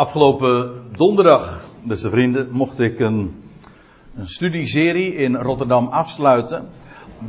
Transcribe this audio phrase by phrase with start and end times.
[0.00, 3.42] Afgelopen donderdag, beste vrienden, mocht ik een,
[4.16, 6.68] een studieserie in Rotterdam afsluiten.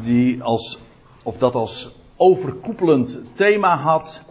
[0.03, 0.79] Die als,
[1.23, 4.23] of dat als overkoepelend thema had.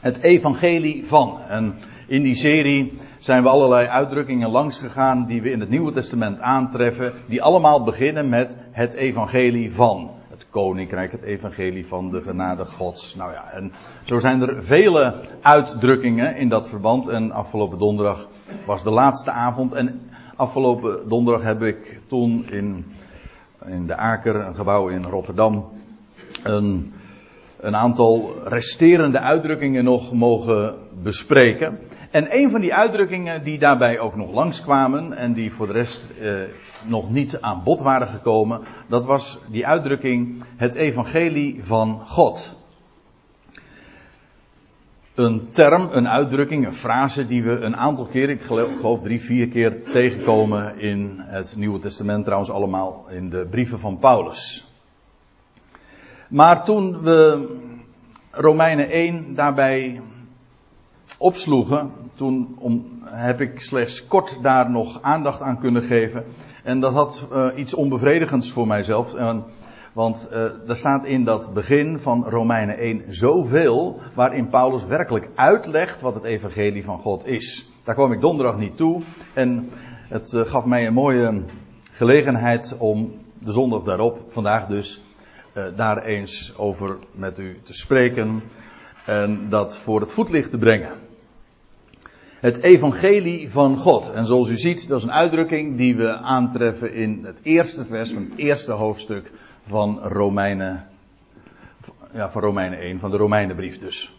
[0.00, 1.38] Het evangelie van.
[1.48, 1.74] En
[2.06, 6.40] in die serie zijn we allerlei uitdrukkingen langs gegaan die we in het Nieuwe Testament
[6.40, 7.12] aantreffen.
[7.26, 10.10] Die allemaal beginnen met het evangelie van
[10.54, 13.14] koninkrijk, het evangelie van de genade gods.
[13.14, 13.72] Nou ja, en
[14.02, 17.08] zo zijn er vele uitdrukkingen in dat verband.
[17.08, 18.28] En afgelopen donderdag
[18.66, 19.72] was de laatste avond.
[19.72, 20.00] En
[20.36, 22.86] afgelopen donderdag heb ik toen in,
[23.66, 25.68] in de Aker, een gebouw in Rotterdam,
[26.42, 26.92] een,
[27.60, 31.78] een aantal resterende uitdrukkingen nog mogen bespreken.
[32.14, 36.10] En een van die uitdrukkingen die daarbij ook nog langskwamen en die voor de rest
[36.20, 36.32] eh,
[36.86, 42.56] nog niet aan bod waren gekomen, dat was die uitdrukking het evangelie van God.
[45.14, 49.48] Een term, een uitdrukking, een frase die we een aantal keer, ik geloof drie, vier
[49.48, 54.66] keer tegenkomen in het Nieuwe Testament, trouwens allemaal in de brieven van Paulus.
[56.28, 57.48] Maar toen we
[58.30, 60.00] Romeinen 1 daarbij
[61.18, 66.24] opsloegen, toen om, heb ik slechts kort daar nog aandacht aan kunnen geven.
[66.62, 69.14] En dat had uh, iets onbevredigends voor mijzelf.
[69.14, 69.44] En,
[69.92, 76.00] want uh, er staat in dat begin van Romeinen 1 zoveel waarin Paulus werkelijk uitlegt
[76.00, 77.70] wat het evangelie van God is.
[77.84, 79.02] Daar kwam ik donderdag niet toe.
[79.34, 79.68] En
[80.08, 81.42] het uh, gaf mij een mooie
[81.92, 85.02] gelegenheid om de zondag daarop, vandaag dus,
[85.76, 88.42] daar eens over met u te spreken.
[89.04, 91.02] En dat voor het voetlicht te brengen
[92.44, 94.12] het evangelie van God.
[94.12, 98.12] En zoals u ziet, dat is een uitdrukking die we aantreffen in het eerste vers
[98.12, 99.30] van het eerste hoofdstuk
[99.66, 100.86] van Romeinen,
[102.12, 104.12] ja, van Romeinen 1, van de Romeinenbrief dus.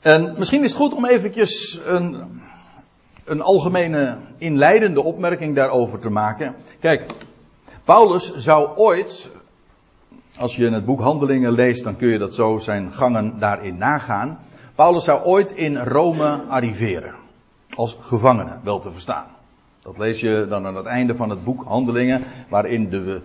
[0.00, 2.40] En misschien is het goed om eventjes een,
[3.24, 6.54] een algemene inleidende opmerking daarover te maken.
[6.80, 7.10] Kijk,
[7.84, 9.30] Paulus zou ooit,
[10.38, 14.38] als je het boek Handelingen leest, dan kun je dat zo zijn gangen daarin nagaan.
[14.74, 17.14] Paulus zou ooit in Rome arriveren.
[17.74, 19.26] Als gevangene, wel te verstaan.
[19.82, 23.20] Dat lees je dan aan het einde van het boek Handelingen, waarin de,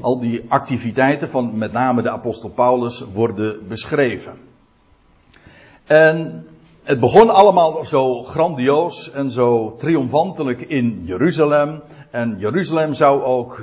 [0.00, 4.32] al die activiteiten van met name de apostel Paulus worden beschreven.
[5.84, 6.46] En
[6.82, 11.82] het begon allemaal zo grandioos en zo triomfantelijk in Jeruzalem.
[12.10, 13.62] En Jeruzalem zou ook,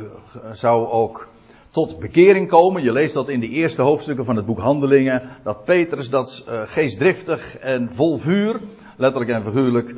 [0.51, 1.27] zou ook
[1.73, 2.83] tot bekering komen.
[2.83, 5.21] Je leest dat in de eerste hoofdstukken van het boek Handelingen.
[5.43, 8.59] Dat Petrus dat uh, geestdriftig en vol vuur,
[8.97, 9.95] letterlijk en figuurlijk, uh,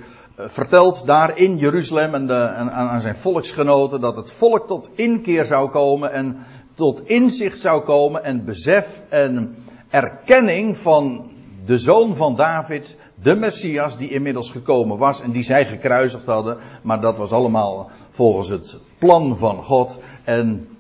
[0.48, 5.46] vertelt daar in Jeruzalem en, de, aan, aan zijn volksgenoten dat het volk tot inkeer
[5.46, 6.38] zou komen en
[6.74, 9.56] tot inzicht zou komen en besef en
[9.90, 11.32] erkenning van
[11.66, 16.58] de zoon van David, de Messias die inmiddels gekomen was en die zij gekruisigd hadden.
[16.84, 20.00] Maar dat was allemaal volgens het plan van God.
[20.24, 20.75] En eh,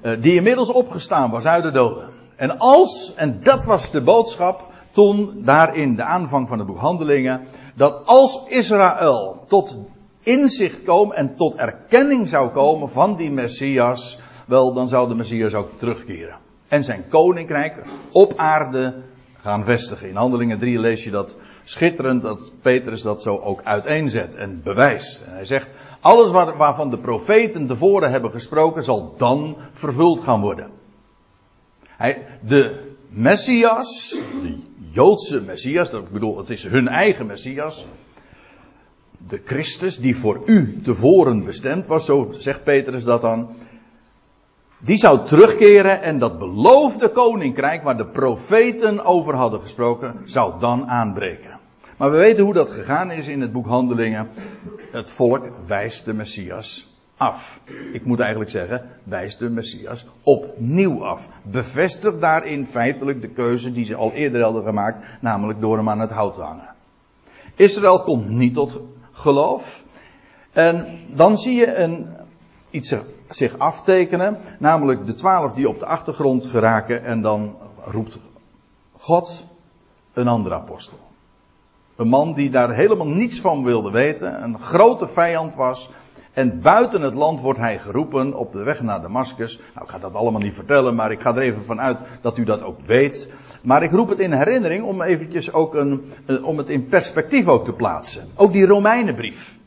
[0.00, 2.08] die inmiddels opgestaan was uit de doden.
[2.36, 6.78] En als, en dat was de boodschap toen daar in de aanvang van de boek
[6.78, 7.40] Handelingen,
[7.74, 9.78] dat als Israël tot
[10.22, 15.54] inzicht komen en tot erkenning zou komen van die Messias, wel dan zou de Messias
[15.54, 16.36] ook terugkeren.
[16.68, 17.74] En zijn koninkrijk
[18.12, 18.94] op aarde
[19.40, 20.08] gaan vestigen.
[20.08, 25.24] In Handelingen 3 lees je dat schitterend dat Petrus dat zo ook uiteenzet en bewijst.
[25.26, 25.68] En hij zegt,
[26.00, 30.70] alles waarvan de profeten tevoren hebben gesproken zal dan vervuld gaan worden.
[31.86, 34.58] Hij, de Messias, de
[34.90, 37.86] Joodse Messias, dat ik bedoel, het is hun eigen Messias.
[39.28, 43.50] De Christus die voor u tevoren bestemd was, zo zegt Petrus dat dan.
[44.78, 50.86] Die zou terugkeren en dat beloofde koninkrijk waar de profeten over hadden gesproken, zou dan
[50.86, 51.59] aanbreken.
[52.00, 54.28] Maar we weten hoe dat gegaan is in het boek Handelingen.
[54.90, 57.60] Het volk wijst de Messias af.
[57.92, 61.28] Ik moet eigenlijk zeggen, wijst de Messias opnieuw af.
[61.42, 66.00] Bevestigt daarin feitelijk de keuze die ze al eerder hadden gemaakt, namelijk door hem aan
[66.00, 66.74] het hout te hangen.
[67.54, 68.80] Israël komt niet tot
[69.12, 69.84] geloof.
[70.52, 72.06] En dan zie je een,
[72.70, 72.96] iets
[73.28, 78.18] zich aftekenen, namelijk de twaalf die op de achtergrond geraken en dan roept
[78.92, 79.46] God
[80.12, 81.09] een andere apostel.
[82.00, 85.90] Een man die daar helemaal niets van wilde weten, een grote vijand was.
[86.32, 89.56] En buiten het land wordt hij geroepen op de weg naar Damascus.
[89.74, 92.44] Nou, ik ga dat allemaal niet vertellen, maar ik ga er even vanuit dat u
[92.44, 93.32] dat ook weet.
[93.62, 96.04] Maar ik roep het in herinnering om eventjes ook een,
[96.42, 98.28] om het in perspectief ook te plaatsen.
[98.34, 99.58] Ook die Romeinenbrief.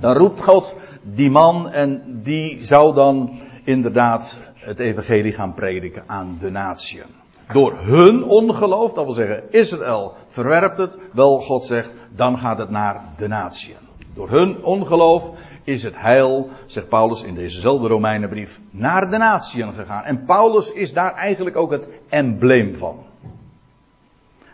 [0.00, 6.36] Dan roept God die man en die zou dan inderdaad het evangelie gaan prediken aan
[6.40, 7.21] de natieën.
[7.52, 12.70] Door hun ongeloof, dat wil zeggen Israël verwerpt het, wel God zegt, dan gaat het
[12.70, 13.76] naar de natieën.
[14.14, 15.30] Door hun ongeloof
[15.64, 20.04] is het heil, zegt Paulus in dezezelfde Romeinenbrief, naar de natieën gegaan.
[20.04, 22.98] En Paulus is daar eigenlijk ook het embleem van.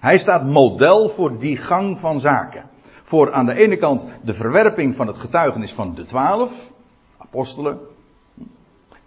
[0.00, 2.62] Hij staat model voor die gang van zaken.
[3.02, 6.73] Voor aan de ene kant de verwerping van het getuigenis van de twaalf
[7.19, 7.79] apostelen.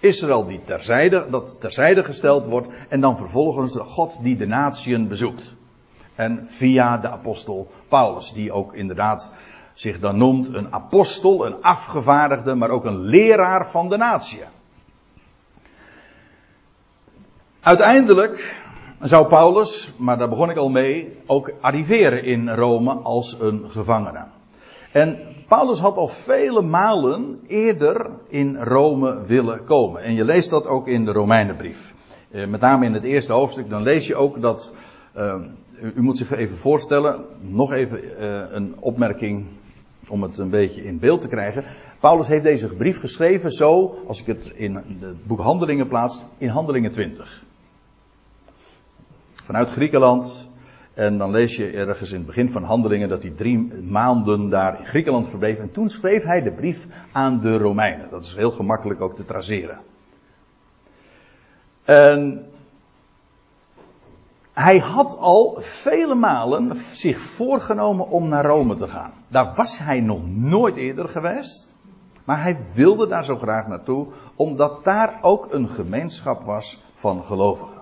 [0.02, 2.68] Israël die terzijde, dat terzijde gesteld wordt.
[2.90, 5.54] En dan vervolgens God die de natieën bezoekt.
[6.16, 9.32] En via de apostel Paulus, die ook inderdaad
[9.74, 14.42] zich dan noemt een apostel, een afgevaardigde, maar ook een leraar van de natie.
[17.60, 18.64] Uiteindelijk
[19.00, 24.26] zou Paulus, maar daar begon ik al mee, ook arriveren in Rome als een gevangene.
[24.92, 25.20] En
[25.52, 30.04] Paulus had al vele malen eerder in Rome willen komen.
[30.04, 31.94] En je leest dat ook in de Romeinenbrief.
[32.30, 34.74] Eh, met name in het eerste hoofdstuk, dan lees je ook dat.
[35.18, 35.36] Uh,
[35.96, 39.46] u moet zich even voorstellen, nog even uh, een opmerking
[40.08, 41.64] om het een beetje in beeld te krijgen.
[42.00, 46.50] Paulus heeft deze brief geschreven zo, als ik het in het boek Handelingen plaats, in
[46.50, 47.44] Handelingen 20.
[49.34, 50.50] Vanuit Griekenland.
[50.94, 54.80] En dan lees je ergens in het begin van Handelingen dat hij drie maanden daar
[54.80, 55.58] in Griekenland verbleef.
[55.58, 58.10] En toen schreef hij de brief aan de Romeinen.
[58.10, 59.80] Dat is heel gemakkelijk ook te traceren.
[61.84, 62.46] En
[64.54, 69.14] hij had al vele malen zich voorgenomen om naar Rome te gaan.
[69.28, 71.76] Daar was hij nog nooit eerder geweest.
[72.24, 77.82] Maar hij wilde daar zo graag naartoe, omdat daar ook een gemeenschap was van gelovigen.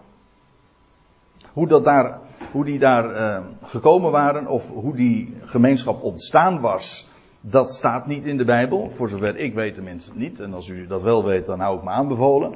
[1.53, 2.19] Hoe, dat daar,
[2.51, 7.09] hoe die daar uh, gekomen waren, of hoe die gemeenschap ontstaan was,
[7.41, 8.89] dat staat niet in de Bijbel.
[8.91, 10.39] Voor zover ik weet tenminste niet.
[10.39, 12.55] En als u dat wel weet, dan hou ik me aanbevolen.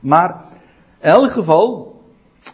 [0.00, 0.44] Maar
[1.00, 2.00] in elk geval,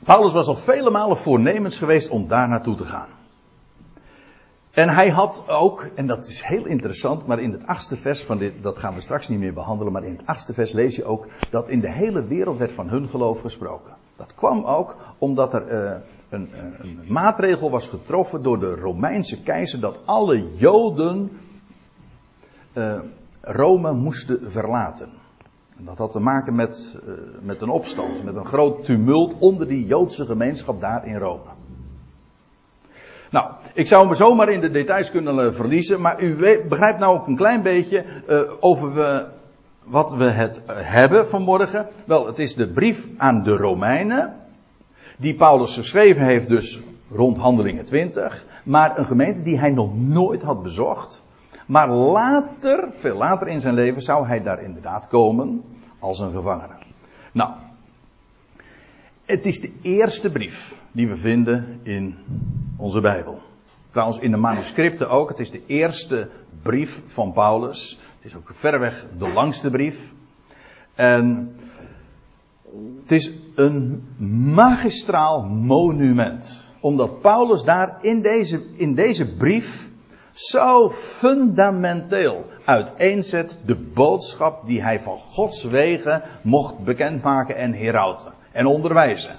[0.04, 3.08] Paulus was al vele malen voornemens geweest om daar naartoe te gaan.
[4.78, 8.38] En hij had ook, en dat is heel interessant, maar in het achtste vers van
[8.38, 11.04] dit, dat gaan we straks niet meer behandelen, maar in het achtste vers lees je
[11.04, 13.92] ook dat in de hele wereld werd van hun geloof gesproken.
[14.16, 15.96] Dat kwam ook omdat er uh,
[16.28, 21.30] een, een, maatregel was getroffen door de Romeinse keizer dat alle Joden
[22.75, 23.00] uh,
[23.40, 25.08] Rome moesten verlaten.
[25.78, 26.98] En dat had te maken met,
[27.40, 31.57] met een opstand, met een groot tumult onder die Joodse gemeenschap daar in Rome.
[33.30, 36.36] Nou, ik zou me zomaar in de details kunnen verliezen, maar u
[36.69, 39.26] begrijpt nou ook een klein beetje uh, over we,
[39.84, 41.86] wat we het hebben vanmorgen.
[42.06, 44.34] Wel, het is de brief aan de Romeinen,
[45.16, 46.80] die Paulus geschreven heeft dus
[47.10, 51.22] rond Handelingen 20, maar een gemeente die hij nog nooit had bezocht.
[51.66, 55.62] Maar later, veel later in zijn leven, zou hij daar inderdaad komen
[55.98, 56.75] als een gevangene.
[57.32, 57.50] Nou,
[59.28, 62.16] het is de eerste brief die we vinden in
[62.76, 63.38] onze Bijbel.
[63.90, 65.28] Trouwens, in de manuscripten ook.
[65.28, 66.28] Het is de eerste
[66.62, 68.00] brief van Paulus.
[68.16, 70.12] Het is ook verreweg de langste brief.
[70.94, 71.54] En
[73.02, 74.08] het is een
[74.54, 76.70] magistraal monument.
[76.80, 79.88] Omdat Paulus daar in deze, in deze brief
[80.32, 88.67] zo fundamenteel uiteenzet de boodschap die hij van Gods wegen mocht bekendmaken en herauten en
[88.67, 89.37] onderwijzen.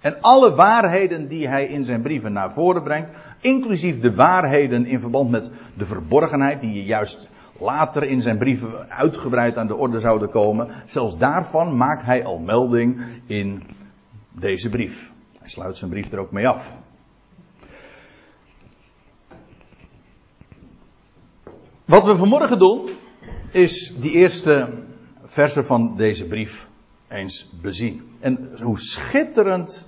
[0.00, 3.10] En alle waarheden die hij in zijn brieven naar voren brengt,
[3.40, 8.90] inclusief de waarheden in verband met de verborgenheid, die je juist later in zijn brieven
[8.90, 13.62] uitgebreid aan de orde zouden komen, zelfs daarvan maakt hij al melding in
[14.32, 15.12] deze brief.
[15.38, 16.76] Hij sluit zijn brief er ook mee af.
[21.84, 22.90] Wat we vanmorgen doen,
[23.50, 24.68] is die eerste
[25.24, 26.70] versen van deze brief
[27.12, 28.02] eens bezien.
[28.20, 29.86] En hoe schitterend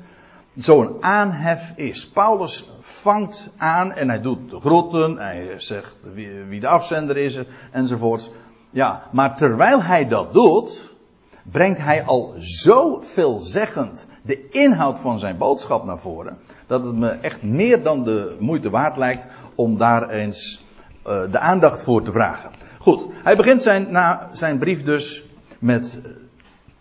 [0.54, 2.08] zo'n aanhef is.
[2.08, 6.08] Paulus vangt aan en hij doet de groeten, hij zegt
[6.48, 7.40] wie, de afzender is
[7.70, 8.30] enzovoort.
[8.70, 10.94] Ja, maar terwijl hij dat doet,
[11.42, 17.08] brengt hij al zo veelzeggend de inhoud van zijn boodschap naar voren, dat het me
[17.08, 20.62] echt meer dan de moeite waard lijkt om daar eens
[21.06, 22.50] uh, de aandacht voor te vragen.
[22.78, 25.22] Goed, hij begint zijn, na zijn brief dus
[25.58, 26.00] met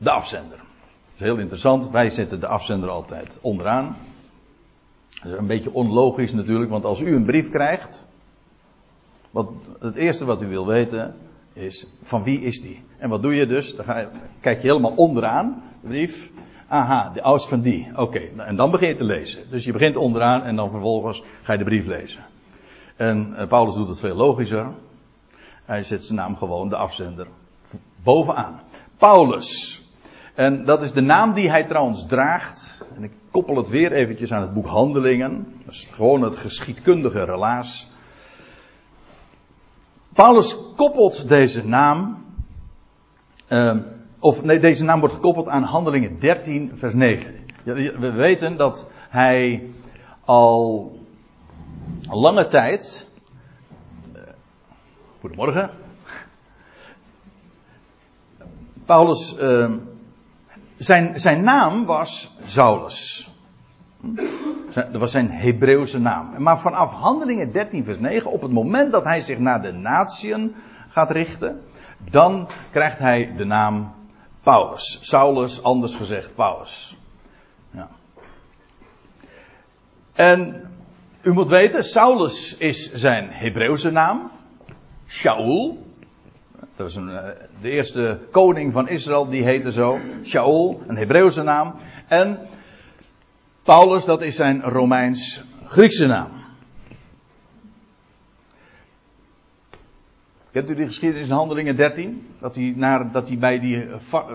[0.03, 0.57] de afzender.
[0.57, 1.89] Dat is heel interessant.
[1.89, 3.97] Wij zetten de afzender altijd onderaan.
[5.23, 8.05] Dat is een beetje onlogisch natuurlijk, want als u een brief krijgt,
[9.31, 11.15] wat, het eerste wat u wil weten
[11.53, 12.83] is van wie is die?
[12.97, 13.75] En wat doe je dus?
[13.75, 14.07] Dan ga je,
[14.39, 16.29] kijk je helemaal onderaan, de brief.
[16.67, 17.91] Aha, de oudste van die.
[17.95, 19.49] Oké, en dan begin je te lezen.
[19.49, 22.23] Dus je begint onderaan en dan vervolgens ga je de brief lezen.
[22.95, 24.67] En uh, Paulus doet het veel logischer.
[25.65, 27.27] Hij zet zijn naam gewoon, de afzender,
[28.03, 28.61] bovenaan.
[28.97, 29.82] Paulus.
[30.33, 32.85] En dat is de naam die hij trouwens draagt.
[32.95, 35.53] En ik koppel het weer eventjes aan het boek Handelingen.
[35.65, 37.91] Dat is gewoon het geschiedkundige relaas.
[40.13, 42.25] Paulus koppelt deze naam.
[43.49, 43.77] Uh,
[44.19, 47.33] of nee, deze naam wordt gekoppeld aan Handelingen 13, vers 9.
[47.63, 49.69] We weten dat hij
[50.25, 50.91] al
[52.01, 53.09] lange tijd.
[54.15, 54.21] Uh,
[55.19, 55.69] goedemorgen.
[58.85, 59.37] Paulus.
[59.39, 59.71] Uh,
[60.83, 63.29] zijn, zijn naam was Saulus.
[64.73, 66.41] Dat was zijn Hebreeuwse naam.
[66.41, 70.55] Maar vanaf Handelingen 13, vers 9, op het moment dat hij zich naar de natieën
[70.89, 71.61] gaat richten,
[72.09, 73.93] dan krijgt hij de naam
[74.43, 74.99] Paulus.
[75.01, 76.97] Saulus, anders gezegd Paulus.
[77.71, 77.89] Ja.
[80.13, 80.69] En
[81.21, 84.31] u moet weten, Saulus is zijn Hebreeuwse naam.
[85.07, 85.85] Shaul.
[86.75, 87.29] Dat was een, eh,
[87.61, 89.99] de eerste koning van Israël, die heette zo.
[90.23, 91.73] Shaul, een Hebreeuwse naam.
[92.07, 92.39] En
[93.63, 96.41] Paulus, dat is zijn Romeins-Griekse naam.
[100.51, 102.27] Kent u die geschiedenis in Handelingen 13?
[102.39, 102.75] Dat hij,
[103.11, 103.85] dat hij bij, die,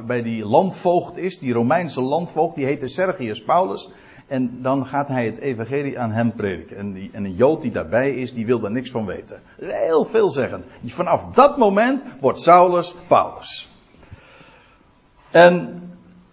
[0.07, 3.91] bij die landvoogd is, die Romeinse landvoogd, die heette Sergius Paulus.
[4.29, 6.77] En dan gaat hij het evangelie aan hem prediken.
[6.77, 9.41] En, die, en een Jood die daarbij is, die wil daar niks van weten.
[9.61, 10.67] Heel veelzeggend.
[10.85, 13.73] Vanaf dat moment wordt Saulus Paulus.
[15.31, 15.83] En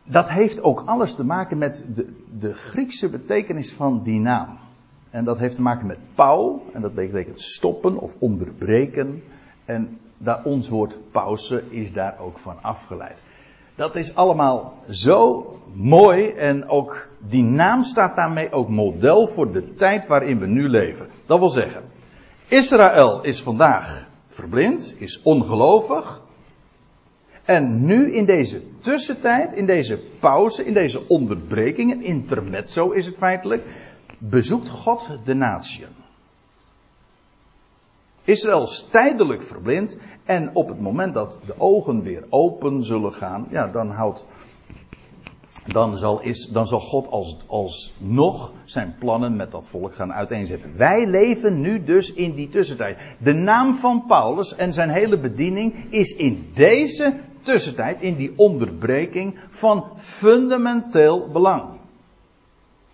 [0.04, 4.58] dat heeft ook alles te maken met de, de Griekse betekenis van die naam.
[5.10, 9.24] En dat heeft te maken met pauw, en dat betekent stoppen of onderbreken.
[9.66, 13.18] En daar, ons woord pauze is daar ook van afgeleid.
[13.76, 19.74] Dat is allemaal zo mooi en ook die naam staat daarmee ook model voor de
[19.74, 21.08] tijd waarin we nu leven.
[21.26, 21.84] Dat wil zeggen,
[22.48, 26.24] Israël is vandaag verblind, is ongelovig.
[27.44, 33.18] En nu in deze tussentijd, in deze pauze, in deze onderbreking, een intermezzo is het
[33.18, 33.64] feitelijk,
[34.18, 36.04] bezoekt God de natieën.
[38.24, 43.48] Israël is tijdelijk verblind en op het moment dat de ogen weer open zullen gaan,
[43.50, 44.26] ja, dan houdt,
[45.66, 50.78] dan zal, is, dan zal God als, alsnog zijn plannen met dat volk gaan uiteenzetten.
[50.78, 52.98] Wij leven nu dus in die tussentijd.
[53.18, 59.40] De naam van Paulus en zijn hele bediening is in deze tussentijd, in die onderbreking,
[59.50, 61.64] van fundamenteel belang.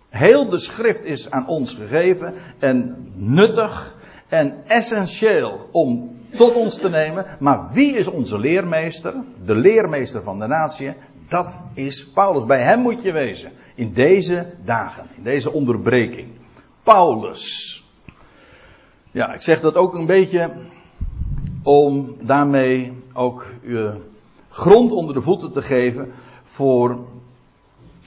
[0.08, 3.96] Heel de schrift is aan ons gegeven en nuttig
[4.28, 7.26] en essentieel om tot ons te nemen.
[7.38, 9.14] Maar wie is onze leermeester?
[9.44, 10.94] De leermeester van de natie.
[11.32, 12.44] Dat is Paulus.
[12.44, 13.52] Bij hem moet je wezen.
[13.74, 16.28] In deze dagen, in deze onderbreking.
[16.82, 17.76] Paulus.
[19.10, 20.52] Ja, ik zeg dat ook een beetje
[21.62, 23.46] om daarmee ook
[24.48, 26.12] grond onder de voeten te geven
[26.44, 26.98] voor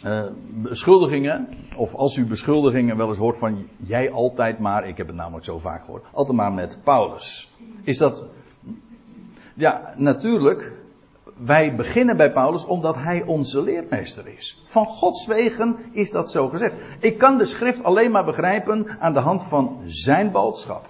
[0.06, 5.08] uh, beschuldigingen, of als u beschuldigingen wel eens hoort van jij altijd maar, ik heb
[5.08, 7.54] het namelijk zo vaak gehoord, altijd maar met Paulus.
[7.84, 8.26] Is dat,
[9.54, 10.85] ja natuurlijk,
[11.38, 14.62] wij beginnen bij Paulus omdat hij onze leermeester is.
[14.66, 16.74] Van Gods wegen is dat zo gezegd.
[17.00, 20.86] Ik kan de schrift alleen maar begrijpen aan de hand van zijn boodschap.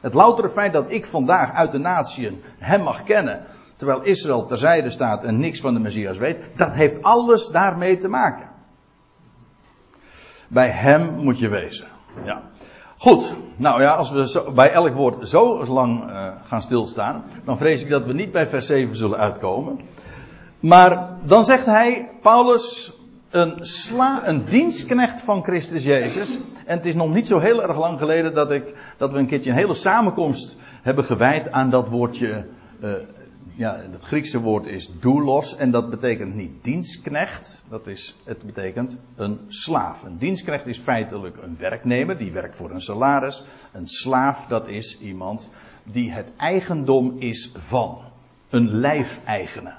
[0.00, 3.44] Het loutere feit dat ik vandaag uit de natieën hem mag kennen,
[3.76, 8.08] terwijl Israël terzijde staat en niks van de Messias weet, dat heeft alles daarmee te
[8.08, 8.48] maken.
[10.48, 11.86] Bij hem moet je wezen.
[12.24, 12.42] Ja.
[12.98, 17.82] Goed, nou ja, als we bij elk woord zo lang uh, gaan stilstaan, dan vrees
[17.82, 19.80] ik dat we niet bij vers 7 zullen uitkomen.
[20.60, 22.92] Maar dan zegt hij, Paulus,
[23.30, 26.38] een, sla, een dienstknecht van Christus Jezus.
[26.66, 29.26] En het is nog niet zo heel erg lang geleden dat, ik, dat we een
[29.26, 32.46] keertje een hele samenkomst hebben gewijd aan dat woordje
[32.80, 32.92] uh,
[33.56, 38.96] ja, het Griekse woord is doulos en dat betekent niet dienstknecht, dat is, het betekent
[39.16, 40.02] een slaaf.
[40.02, 43.44] Een dienstknecht is feitelijk een werknemer, die werkt voor een salaris.
[43.72, 45.50] Een slaaf, dat is iemand
[45.82, 47.98] die het eigendom is van.
[48.50, 49.74] Een lijfeigene.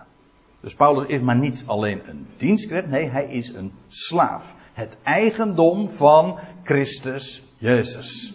[0.62, 4.56] Dus Paulus is maar niet alleen een dienstknecht, nee, hij is een slaaf.
[4.74, 8.34] Het eigendom van Christus Jezus.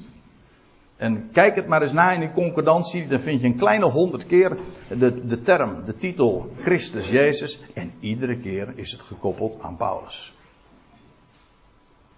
[1.00, 4.26] En kijk het maar eens na in die concordantie, dan vind je een kleine honderd
[4.26, 4.56] keer
[4.88, 7.60] de, de term, de titel Christus Jezus.
[7.74, 10.34] En iedere keer is het gekoppeld aan Paulus.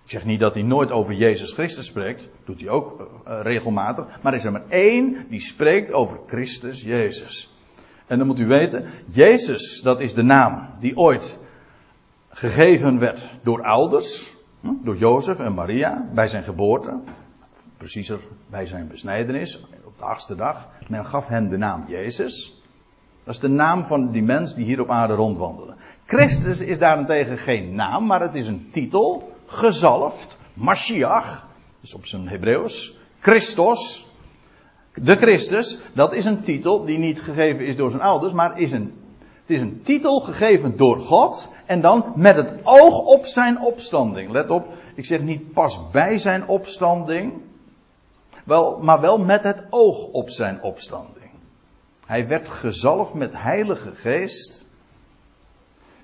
[0.05, 4.05] Ik zeg niet dat hij nooit over Jezus Christus spreekt, doet hij ook uh, regelmatig.
[4.23, 7.55] Maar er is er maar één die spreekt over Christus Jezus.
[8.07, 11.39] En dan moet u weten, Jezus, dat is de naam die ooit
[12.29, 17.01] gegeven werd door ouders, hm, door Jozef en Maria bij zijn geboorte
[17.83, 18.21] preciezer
[18.51, 20.69] bij zijn besnijdenis, op de achtste dag.
[20.89, 22.63] Men gaf hem de naam Jezus.
[23.25, 25.75] Dat is de naam van die mens die hier op aarde rondwandelde.
[26.07, 31.47] Christus is daarentegen geen naam, maar het is een titel, gezalfd, Mashiach,
[31.81, 34.07] dus op zijn Hebreeuws, Christos,
[34.95, 38.73] de Christus, dat is een titel die niet gegeven is door zijn ouders, maar is
[38.73, 38.95] een,
[39.41, 44.31] het is een titel gegeven door God en dan met het oog op zijn opstanding.
[44.31, 47.33] Let op, ik zeg niet pas bij zijn opstanding,
[48.45, 51.31] wel, maar wel met het oog op zijn opstanding.
[52.07, 54.65] Hij werd gezalfd met heilige geest.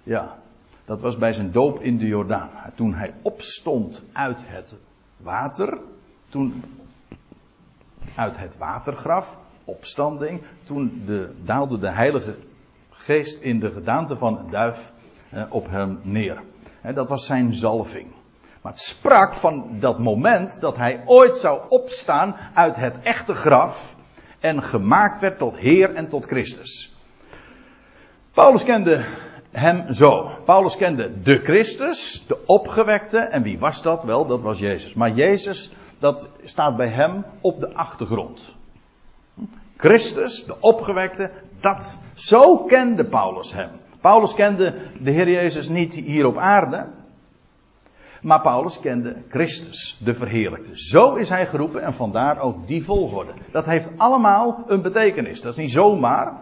[0.03, 0.39] Ja,
[0.85, 2.51] dat was bij zijn doop in de Jordaan.
[2.75, 4.75] Toen hij opstond uit het
[5.17, 5.79] water,
[6.29, 6.65] toen
[8.15, 12.37] uit het watergraf, opstanding, toen de, daalde de heilige
[12.91, 14.93] geest in de gedaante van een duif
[15.31, 16.43] eh, op hem neer.
[16.95, 18.07] dat was zijn zalving.
[18.63, 23.95] Maar het sprak van dat moment dat hij ooit zou opstaan uit het echte graf
[24.41, 26.97] en gemaakt werd tot Heer en tot Christus.
[28.33, 29.05] Paulus kende
[29.51, 30.31] hem zo.
[30.45, 33.19] Paulus kende de Christus, de opgewekte.
[33.19, 34.03] En wie was dat?
[34.03, 34.95] Wel, dat was Jezus.
[34.95, 38.57] Maar Jezus, dat staat bij hem op de achtergrond.
[39.77, 43.71] Christus, de opgewekte, dat, zo kende Paulus hem.
[44.01, 46.87] Paulus kende de Heer Jezus niet hier op aarde.
[48.23, 50.71] Maar Paulus kende Christus, de verheerlijkte.
[50.75, 53.33] Zo is hij geroepen en vandaar ook die volgorde.
[53.53, 55.41] Dat heeft allemaal een betekenis.
[55.41, 56.33] Dat is niet zomaar.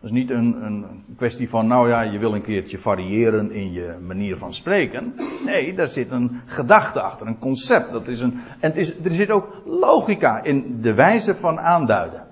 [0.00, 3.72] Dat is niet een, een kwestie van, nou ja, je wil een keertje variëren in
[3.72, 5.14] je manier van spreken.
[5.44, 7.92] Nee, daar zit een gedachte achter, een concept.
[7.92, 12.26] Dat is een, en het is, er zit ook logica in de wijze van aanduiden.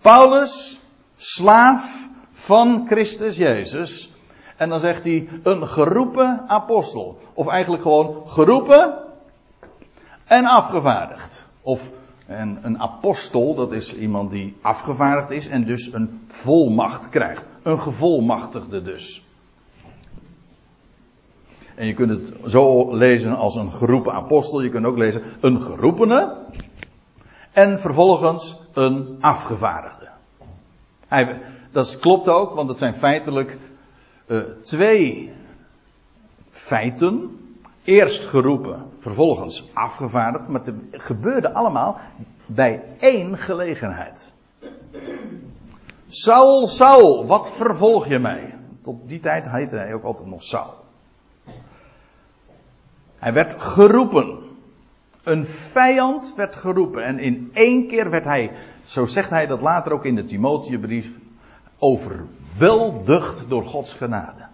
[0.00, 0.80] Paulus,
[1.16, 4.12] slaaf van Christus Jezus,
[4.58, 7.18] en dan zegt hij een geroepen apostel.
[7.34, 8.94] Of eigenlijk gewoon geroepen
[10.24, 11.44] en afgevaardigd.
[11.62, 11.90] Of
[12.26, 17.44] en een apostel, dat is iemand die afgevaardigd is en dus een volmacht krijgt.
[17.62, 19.26] Een gevolmachtigde dus.
[21.74, 24.62] En je kunt het zo lezen als een geroepen apostel.
[24.62, 26.36] Je kunt ook lezen een geroepene.
[27.52, 30.08] En vervolgens een afgevaardigde.
[31.06, 31.40] Hij,
[31.72, 33.58] dat klopt ook, want het zijn feitelijk
[34.28, 35.32] uh, twee
[36.50, 37.36] feiten.
[37.84, 40.48] Eerst geroepen, vervolgens afgevaardigd.
[40.48, 41.98] Maar het gebeurde allemaal
[42.46, 44.32] bij één gelegenheid.
[46.08, 48.54] Saul, Saul, wat vervolg je mij?
[48.82, 50.74] Tot die tijd heette hij ook altijd nog Saul.
[53.18, 54.38] Hij werd geroepen.
[55.22, 57.04] Een vijand werd geroepen.
[57.04, 61.10] En in één keer werd hij, zo zegt hij dat later ook in de Timotheusbrief,
[61.78, 62.26] over
[62.58, 64.46] Welducht door Gods genade.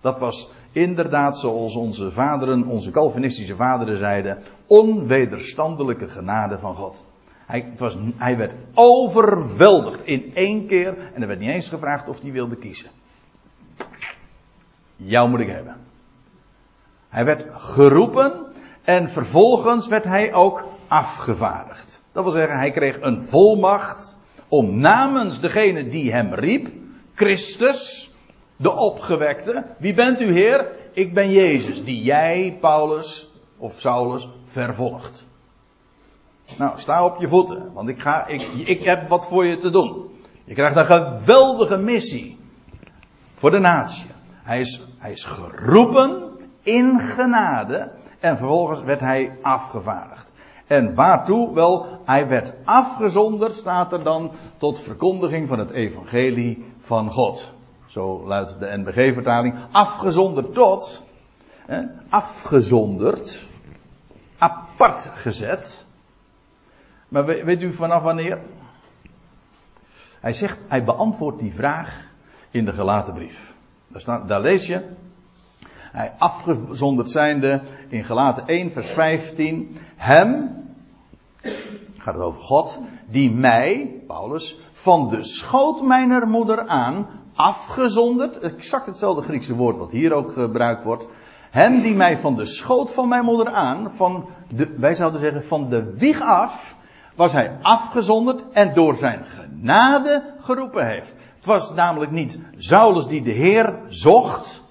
[0.00, 7.04] Dat was inderdaad zoals onze vaderen, onze Calvinistische vaderen zeiden, onwederstandelijke genade van God.
[7.46, 12.08] Hij, het was, hij werd overweldigd in één keer en er werd niet eens gevraagd
[12.08, 12.90] of hij wilde kiezen.
[14.96, 15.76] Jou moet ik hebben.
[17.08, 18.46] Hij werd geroepen
[18.84, 22.02] en vervolgens werd hij ook afgevaardigd.
[22.12, 24.16] Dat wil zeggen, hij kreeg een volmacht
[24.48, 26.68] om namens degene die hem riep,
[27.18, 28.10] Christus,
[28.56, 29.64] de opgewekte.
[29.78, 30.66] Wie bent u, Heer?
[30.92, 35.26] Ik ben Jezus, die jij, Paulus of Saulus, vervolgt.
[36.58, 39.70] Nou, sta op je voeten, want ik, ga, ik, ik heb wat voor je te
[39.70, 40.10] doen.
[40.44, 42.38] Je krijgt een geweldige missie
[43.34, 44.10] voor de natie.
[44.42, 46.30] Hij is, hij is geroepen
[46.62, 50.32] in genade en vervolgens werd hij afgevaardigd.
[50.66, 51.54] En waartoe?
[51.54, 57.52] Wel, hij werd afgezonderd, staat er dan, tot verkondiging van het evangelie van God.
[57.86, 59.54] Zo luidt de NBG-vertaling.
[59.70, 61.04] Afgezonderd tot.
[61.66, 63.46] Hè, afgezonderd.
[64.38, 65.84] Apart gezet.
[67.08, 68.38] Maar weet u vanaf wanneer?
[70.20, 72.10] Hij zegt, hij beantwoordt die vraag
[72.50, 73.52] in de gelaten brief.
[73.88, 74.88] Daar, staat, daar lees je.
[75.72, 79.78] Hij afgezonderd zijnde in gelaten 1 vers 15.
[79.96, 80.56] Hem,
[82.12, 89.22] gaat over God, die mij, Paulus, van de schoot mijner moeder aan, afgezonderd, exact hetzelfde
[89.22, 91.06] Griekse woord wat hier ook gebruikt wordt,
[91.50, 95.44] hem die mij van de schoot van mijn moeder aan, van de, wij zouden zeggen
[95.44, 96.76] van de wieg af,
[97.14, 101.14] was hij afgezonderd en door zijn genade geroepen heeft.
[101.36, 104.62] Het was namelijk niet Saulus die de Heer zocht.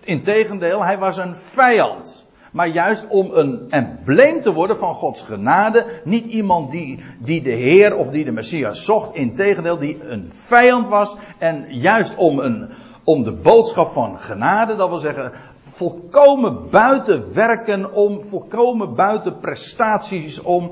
[0.00, 2.23] Integendeel, hij was een vijand
[2.54, 5.86] maar juist om een embleem te worden van Gods genade.
[6.04, 10.88] Niet iemand die, die de Heer of die de Messias zocht, integendeel, die een vijand
[10.88, 11.16] was.
[11.38, 12.68] En juist om, een,
[13.04, 15.32] om de boodschap van genade, dat wil zeggen,
[15.68, 20.70] volkomen buiten werken om, volkomen buiten prestaties om.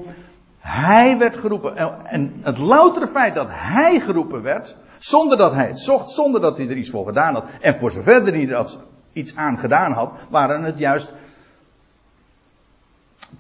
[0.59, 1.77] Hij werd geroepen.
[2.05, 6.57] En het loutere feit dat hij geroepen werd, Zonder dat hij het zocht, zonder dat
[6.57, 7.45] hij er iets voor gedaan had.
[7.61, 8.67] En voor zover hij er
[9.13, 11.15] iets aan gedaan had, waren het juist.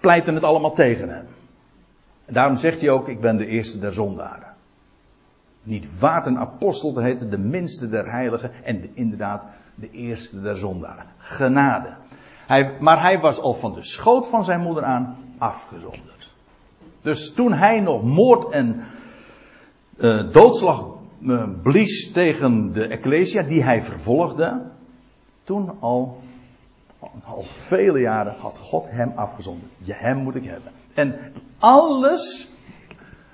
[0.00, 1.24] Pleiten het allemaal tegen hem.
[2.26, 4.54] Daarom zegt hij ook: Ik ben de eerste der zondaren.
[5.62, 8.50] Niet waard een apostel te heten, de minste der heiligen.
[8.64, 11.06] En inderdaad, de eerste der zondaren.
[11.18, 11.94] Genade.
[12.46, 16.30] Hij, maar hij was al van de schoot van zijn moeder aan afgezonderd.
[17.02, 18.84] Dus toen hij nog moord en
[19.96, 20.86] uh, doodslag
[21.20, 24.70] uh, blies tegen de Ecclesia, die hij vervolgde,
[25.44, 26.20] toen al,
[27.24, 29.70] al vele jaren had God hem afgezonderd.
[29.76, 30.72] Je, hem moet ik hebben.
[30.94, 32.50] En alles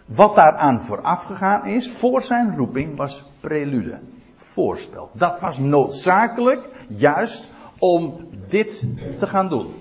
[0.04, 3.98] wat daaraan vooraf gegaan is, voor zijn roeping, was prelude.
[4.34, 5.10] Voorspel.
[5.12, 8.84] Dat was noodzakelijk, juist om dit
[9.16, 9.74] te gaan doen.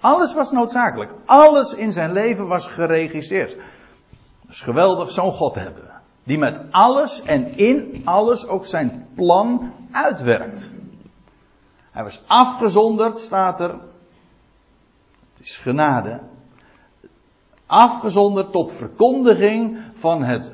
[0.00, 1.12] Alles was noodzakelijk.
[1.24, 3.56] Alles in zijn leven was geregisseerd.
[4.48, 5.82] Is geweldig, zo'n God hebben.
[6.24, 10.70] Die met alles en in alles ook zijn plan uitwerkt.
[11.94, 13.70] Hij was afgezonderd, staat er.
[15.32, 16.20] Het is genade.
[17.66, 20.52] Afgezonderd tot verkondiging van het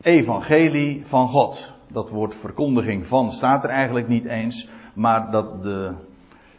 [0.00, 1.72] evangelie van God.
[1.88, 4.68] Dat woord verkondiging van staat er eigenlijk niet eens.
[4.92, 5.92] Maar dat, de,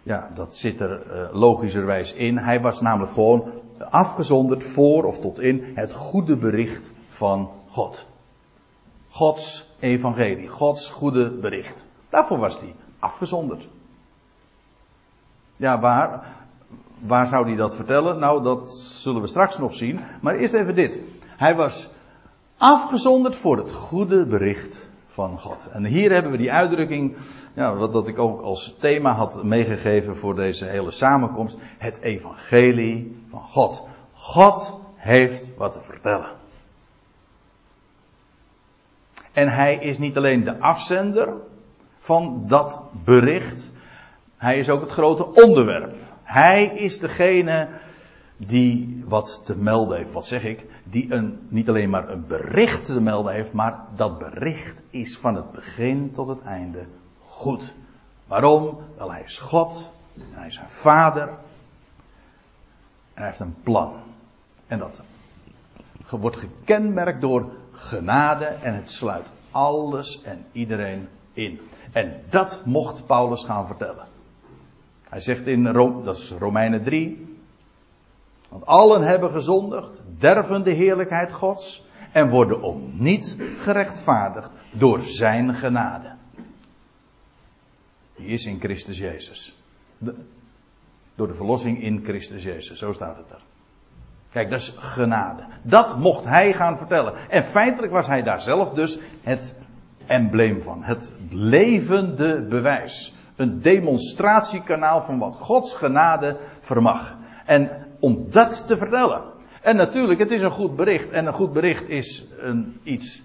[0.03, 2.37] ja, dat zit er uh, logischerwijs in.
[2.37, 3.51] Hij was namelijk gewoon
[3.89, 8.05] afgezonderd voor of tot in het goede bericht van God.
[9.09, 11.85] Gods evangelie, Gods goede bericht.
[12.09, 13.67] Daarvoor was hij afgezonderd.
[15.61, 16.23] Ja, waar,
[16.99, 18.19] waar zou hij dat vertellen?
[18.19, 19.99] Nou, dat zullen we straks nog zien.
[20.21, 20.99] Maar eerst even dit.
[21.25, 21.89] Hij was
[22.57, 25.67] afgezonderd voor het goede bericht van God.
[25.71, 27.17] En hier hebben we die uitdrukking,
[27.53, 31.57] ja, wat dat ik ook als thema had meegegeven voor deze hele samenkomst.
[31.77, 33.87] Het evangelie van God.
[34.13, 36.29] God heeft wat te vertellen.
[39.31, 41.33] En hij is niet alleen de afzender
[41.99, 43.70] van dat bericht,
[44.41, 45.95] hij is ook het grote onderwerp.
[46.23, 47.69] Hij is degene
[48.37, 50.13] die wat te melden heeft.
[50.13, 50.65] Wat zeg ik?
[50.83, 55.35] Die een, niet alleen maar een bericht te melden heeft, maar dat bericht is van
[55.35, 56.85] het begin tot het einde
[57.19, 57.73] goed.
[58.27, 58.77] Waarom?
[58.97, 59.89] Wel, hij is God.
[60.31, 61.29] Hij is een vader.
[63.13, 63.93] Hij heeft een plan.
[64.67, 65.01] En dat
[66.09, 71.59] wordt gekenmerkt door genade en het sluit alles en iedereen in.
[71.91, 74.10] En dat mocht Paulus gaan vertellen.
[75.11, 77.37] Hij zegt in Rome, dat is Romeinen 3.
[78.49, 85.53] Want allen hebben gezondigd, derven de heerlijkheid Gods en worden om niet gerechtvaardigd door zijn
[85.53, 86.11] genade.
[88.15, 89.55] Die is in Christus Jezus.
[91.15, 93.41] door de verlossing in Christus Jezus, zo staat het er.
[94.29, 95.43] Kijk, dat is genade.
[95.61, 97.29] Dat mocht hij gaan vertellen.
[97.29, 99.55] En feitelijk was hij daar zelf dus het
[100.05, 100.83] embleem van.
[100.83, 103.15] Het levende bewijs.
[103.35, 107.17] Een demonstratiekanaal van wat Gods genade vermag.
[107.45, 109.21] En om dat te vertellen.
[109.61, 111.09] En natuurlijk, het is een goed bericht.
[111.09, 113.23] En een goed bericht is een, iets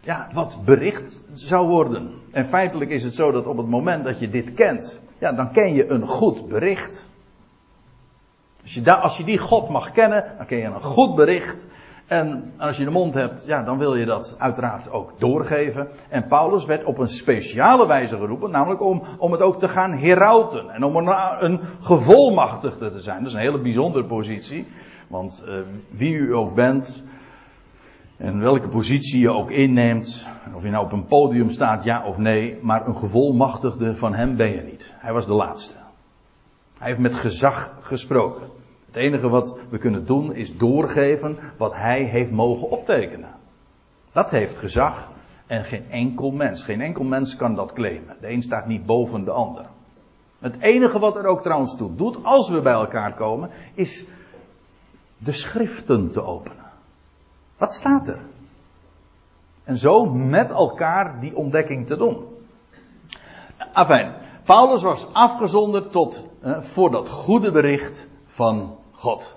[0.00, 2.10] ja, wat bericht zou worden.
[2.30, 5.52] En feitelijk is het zo dat op het moment dat je dit kent, ja, dan
[5.52, 7.08] ken je een goed bericht.
[8.62, 11.66] Als je, als je die God mag kennen, dan ken je een goed bericht.
[12.06, 15.88] En als je de mond hebt, ja, dan wil je dat uiteraard ook doorgeven.
[16.08, 19.92] En Paulus werd op een speciale wijze geroepen, namelijk om, om het ook te gaan
[19.92, 20.70] herauten.
[20.70, 21.14] En om een,
[21.44, 23.18] een gevolmachtigde te zijn.
[23.18, 24.66] Dat is een hele bijzondere positie.
[25.08, 25.58] Want uh,
[25.90, 27.04] wie u ook bent,
[28.16, 32.18] en welke positie je ook inneemt, of je nou op een podium staat, ja of
[32.18, 34.94] nee, maar een gevolmachtigde van hem ben je niet.
[34.98, 35.74] Hij was de laatste.
[36.78, 38.46] Hij heeft met gezag gesproken.
[38.94, 43.28] Het enige wat we kunnen doen is doorgeven wat hij heeft mogen optekenen.
[44.12, 45.08] Dat heeft gezag
[45.46, 46.62] en geen enkel mens.
[46.62, 48.16] Geen enkel mens kan dat claimen.
[48.20, 49.66] De een staat niet boven de ander.
[50.38, 54.06] Het enige wat er ook trouwens toe doet als we bij elkaar komen, is
[55.18, 56.70] de schriften te openen.
[57.56, 58.18] Wat staat er?
[59.64, 62.24] En zo met elkaar die ontdekking te doen.
[63.72, 69.36] Afijn, Paulus was afgezonderd tot, eh, voor dat goede bericht van God.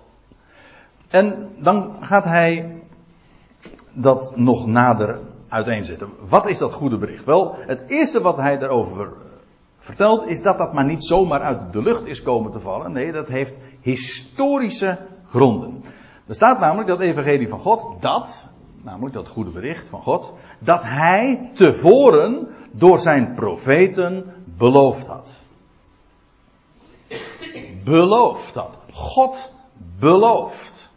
[1.07, 2.81] En dan gaat hij
[3.93, 6.09] dat nog nader uiteenzetten.
[6.19, 7.25] Wat is dat goede bericht?
[7.25, 9.13] Wel, het eerste wat hij daarover
[9.77, 12.91] vertelt is dat dat maar niet zomaar uit de lucht is komen te vallen.
[12.91, 15.83] Nee, dat heeft historische gronden.
[16.27, 18.47] Er staat namelijk dat evangelie van God, dat,
[18.81, 25.39] namelijk dat goede bericht van God, dat hij tevoren door zijn profeten beloofd had.
[27.83, 28.77] Beloofd had.
[28.97, 29.53] God
[29.99, 30.91] belooft.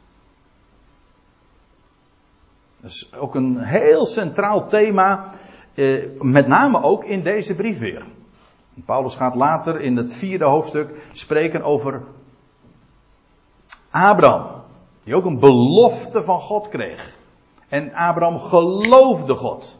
[2.80, 5.24] Dat is ook een heel centraal thema,
[5.74, 8.06] eh, met name ook in deze brief weer.
[8.84, 12.02] Paulus gaat later in het vierde hoofdstuk spreken over
[13.90, 14.46] Abraham,
[15.04, 17.16] die ook een belofte van God kreeg.
[17.68, 19.78] En Abraham geloofde God.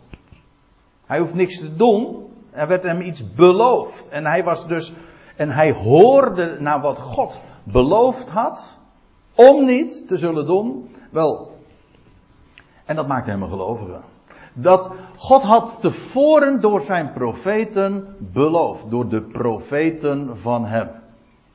[1.07, 4.09] Hij hoeft niks te doen, er werd hem iets beloofd.
[4.09, 4.93] En hij was dus,
[5.37, 7.41] en hij hoorde naar wat God
[7.73, 8.79] beloofd had,
[9.35, 10.89] om niet te zullen doen.
[11.11, 11.51] Wel,
[12.91, 14.01] en dat maakte hem een gelovige.
[14.53, 18.91] Dat God had tevoren door zijn profeten beloofd.
[18.91, 20.89] Door de profeten van hem.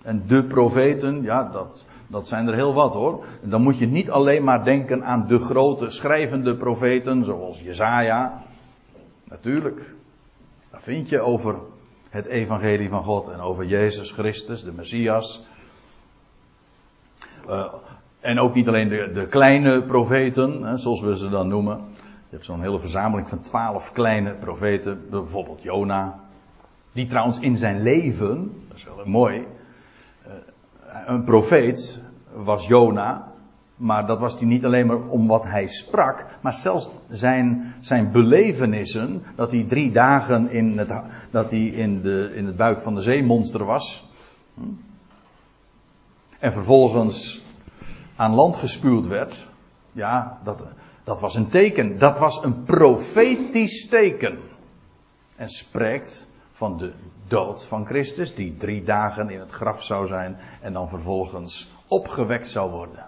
[0.02, 3.26] En de profeten, ja, dat, dat zijn er heel wat hoor.
[3.42, 8.44] Dan moet je niet alleen maar denken aan de grote schrijvende profeten, zoals Jezaja.
[9.24, 9.94] Natuurlijk.
[10.72, 11.56] Daar vind je over
[12.10, 15.44] het evangelie van God en over Jezus Christus, de Messias.
[17.50, 17.66] Uh,
[18.20, 21.78] en ook niet alleen de, de kleine profeten, hè, zoals we ze dan noemen.
[21.96, 26.20] Je hebt zo'n hele verzameling van twaalf kleine profeten, bijvoorbeeld Jona.
[26.92, 30.34] Die trouwens in zijn leven, dat is wel mooi, uh,
[31.06, 32.02] een profeet
[32.34, 33.34] was Jona.
[33.76, 38.12] Maar dat was hij niet alleen maar om wat hij sprak, maar zelfs zijn, zijn
[38.12, 40.94] belevenissen, dat hij drie dagen in het,
[41.32, 44.10] dat hij in, de, in het buik van de zeemonster was.
[44.54, 44.62] Hm?
[46.40, 47.44] En vervolgens
[48.16, 49.48] aan land gespuwd werd.
[49.92, 50.66] Ja, dat,
[51.04, 51.98] dat was een teken.
[51.98, 54.40] Dat was een profetisch teken.
[55.36, 56.94] En spreekt van de
[57.28, 62.48] dood van Christus, die drie dagen in het graf zou zijn en dan vervolgens opgewekt
[62.48, 63.06] zou worden.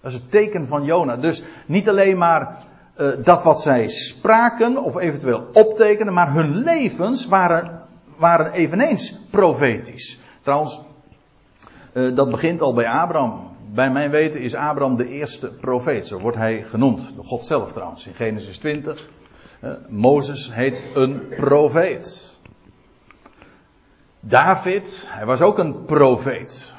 [0.00, 1.16] Dat is het teken van Jona.
[1.16, 2.56] Dus niet alleen maar
[2.98, 7.82] uh, dat wat zij spraken of eventueel optekenen, maar hun levens waren,
[8.16, 10.20] waren eveneens profetisch.
[10.42, 10.80] Trouwens,
[11.96, 13.54] uh, dat begint al bij Abraham.
[13.72, 17.14] Bij mijn weten is Abraham de eerste profeet, zo wordt hij genoemd.
[17.14, 19.08] Door God zelf trouwens, in Genesis 20.
[19.60, 22.38] Uh, Mozes heet een profeet.
[24.20, 26.74] David, hij was ook een profeet.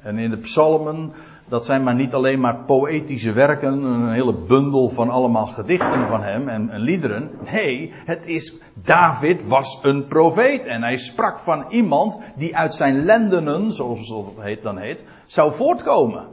[0.00, 1.12] En in de psalmen,
[1.52, 6.22] dat zijn maar niet alleen maar poëtische werken, een hele bundel van allemaal gedichten van
[6.22, 7.30] hem en, en liederen.
[7.52, 13.04] Nee, het is, David was een profeet en hij sprak van iemand die uit zijn
[13.04, 16.26] lendenen, zoals het heet, dan heet, zou voortkomen.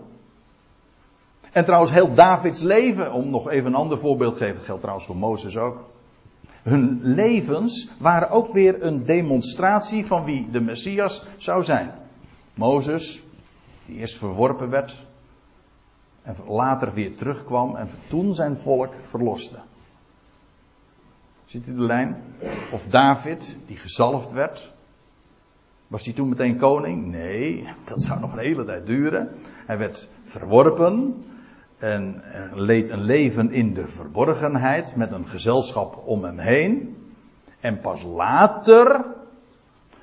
[1.51, 5.07] En trouwens heel Davids leven, om nog even een ander voorbeeld te geven, geldt trouwens
[5.07, 5.77] voor Mozes ook.
[6.63, 11.91] Hun levens waren ook weer een demonstratie van wie de Messias zou zijn.
[12.53, 13.23] Mozes,
[13.89, 15.05] die eerst verworpen werd
[16.21, 19.57] en later weer terugkwam en toen zijn volk verloste.
[21.45, 22.23] Ziet u de lijn?
[22.71, 24.73] Of David, die gezalfd werd.
[25.87, 27.07] Was hij toen meteen koning?
[27.07, 29.29] Nee, dat zou nog een hele tijd duren.
[29.65, 31.23] Hij werd verworpen
[31.77, 32.23] en
[32.53, 36.97] leed een leven in de verborgenheid met een gezelschap om hem heen.
[37.59, 39.05] En pas later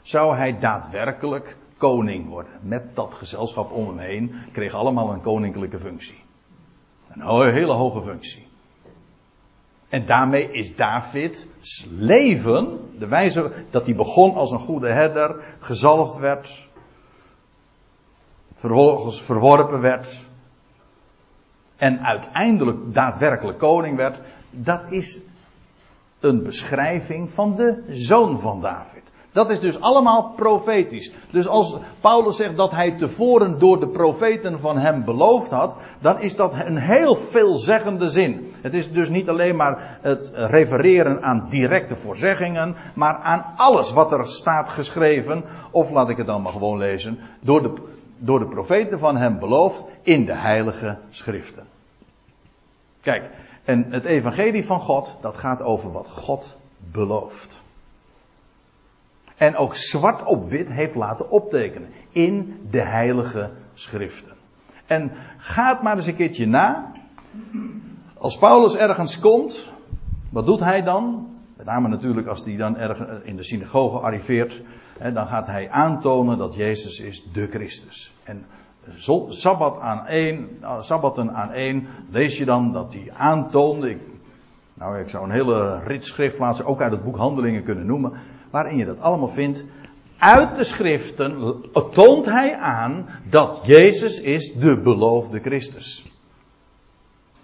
[0.03, 2.53] zou hij daadwerkelijk koning worden.
[2.61, 6.23] Met dat gezelschap om hem heen kreeg allemaal een koninklijke functie.
[7.09, 8.47] Een hele hoge functie.
[9.89, 11.47] En daarmee is Davids
[11.91, 16.67] leven, de wijze dat hij begon als een goede herder, gezalfd werd,
[18.55, 20.27] vervolgens verworpen werd
[21.77, 25.21] en uiteindelijk daadwerkelijk koning werd, dat is
[26.21, 29.13] een beschrijving van de zoon van David.
[29.37, 31.13] Dat is dus allemaal profetisch.
[31.31, 36.21] Dus als Paulus zegt dat hij tevoren door de profeten van hem beloofd had, dan
[36.21, 38.47] is dat een heel veelzeggende zin.
[38.61, 44.13] Het is dus niet alleen maar het refereren aan directe voorzeggingen, maar aan alles wat
[44.13, 47.73] er staat geschreven, of laat ik het dan maar gewoon lezen, door de,
[48.19, 51.67] door de profeten van hem beloofd in de heilige schriften.
[53.01, 53.31] Kijk,
[53.65, 56.57] en het evangelie van God, dat gaat over wat God
[56.93, 57.65] belooft.
[59.37, 61.89] En ook zwart op wit heeft laten optekenen.
[62.11, 64.33] In de heilige schriften.
[64.87, 66.93] En ga het maar eens een keertje na.
[68.19, 69.71] Als Paulus ergens komt,
[70.31, 71.29] wat doet hij dan?
[71.57, 74.63] Met name natuurlijk als hij dan ergens in de synagoge arriveert.
[75.13, 78.13] dan gaat hij aantonen dat Jezus is de Christus.
[78.25, 78.47] En
[79.29, 80.49] Sabbat aan één,
[80.81, 83.97] Sabbaten aan één, lees je dan dat hij aantoonde.
[84.75, 88.13] Nou, ik zou een hele rit schriftplaatsen ook uit het boek Handelingen kunnen noemen
[88.57, 89.65] waarin je dat allemaal vindt.
[90.19, 91.61] Uit de schriften
[91.93, 96.11] toont hij aan dat Jezus is de beloofde Christus.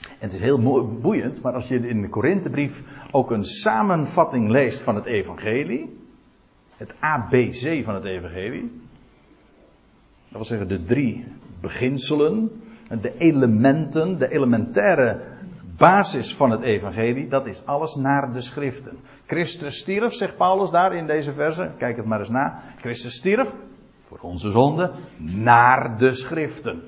[0.00, 4.80] En het is heel boeiend, maar als je in de Korinthebrief ook een samenvatting leest
[4.80, 5.98] van het evangelie,
[6.76, 8.70] het ABC van het evangelie,
[10.28, 11.24] dat wil zeggen de drie
[11.60, 12.62] beginselen,
[13.00, 15.20] de elementen, de elementaire
[15.76, 18.98] basis van het evangelie, dat is alles naar de schriften.
[19.26, 22.60] Christus stierf, zegt Paulus daar in deze verse, kijk het maar eens na.
[22.80, 23.54] Christus stierf,
[24.02, 26.82] voor onze zonde, naar de schriften.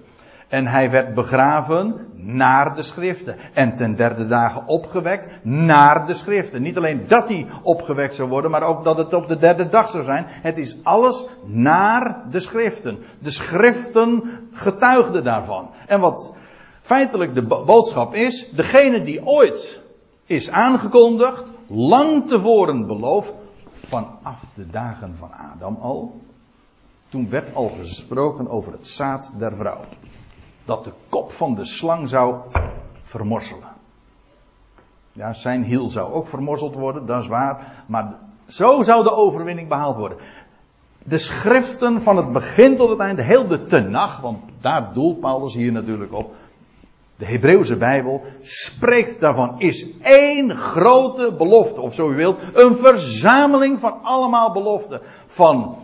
[0.49, 3.37] En hij werd begraven naar de schriften.
[3.53, 6.63] En ten derde dagen opgewekt naar de schriften.
[6.63, 9.89] Niet alleen dat hij opgewekt zou worden, maar ook dat het op de derde dag
[9.89, 10.27] zou zijn.
[10.29, 12.99] Het is alles naar de schriften.
[13.19, 15.71] De schriften getuigden daarvan.
[15.87, 16.35] En wat
[16.85, 19.81] feitelijk de boodschap is, degene die ooit
[20.27, 23.37] is aangekondigd, lang tevoren beloofd,
[23.73, 26.21] vanaf de dagen van Adam al.
[27.09, 29.81] Toen werd al gesproken over het zaad der vrouw
[30.65, 32.37] dat de kop van de slang zou
[33.03, 33.73] vermorzelen.
[35.13, 37.85] Ja, zijn hiel zou ook vermorzeld worden, dat is waar.
[37.87, 38.15] Maar
[38.47, 40.19] zo zou de overwinning behaald worden.
[41.03, 45.55] De schriften van het begin tot het einde, heel de tenag, want daar doelt Paulus
[45.55, 46.35] hier natuurlijk op.
[47.17, 53.79] De Hebreeuwse Bijbel spreekt daarvan, is één grote belofte, of zo u wilt, een verzameling
[53.79, 55.01] van allemaal beloften.
[55.27, 55.77] Van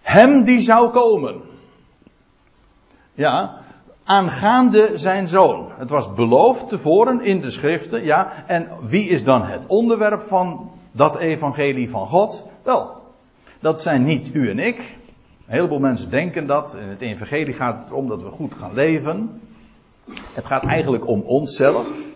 [0.00, 1.40] hem die zou komen.
[3.14, 3.58] Ja,
[4.04, 5.68] aangaande zijn zoon.
[5.78, 8.44] Het was beloofd tevoren in de schriften, ja.
[8.46, 12.46] En wie is dan het onderwerp van dat evangelie van God?
[12.62, 13.02] Wel,
[13.60, 14.78] dat zijn niet u en ik.
[14.78, 16.74] Een heleboel mensen denken dat.
[16.74, 19.40] In het evangelie gaat het erom dat we goed gaan leven.
[20.34, 22.08] Het gaat eigenlijk om onszelf.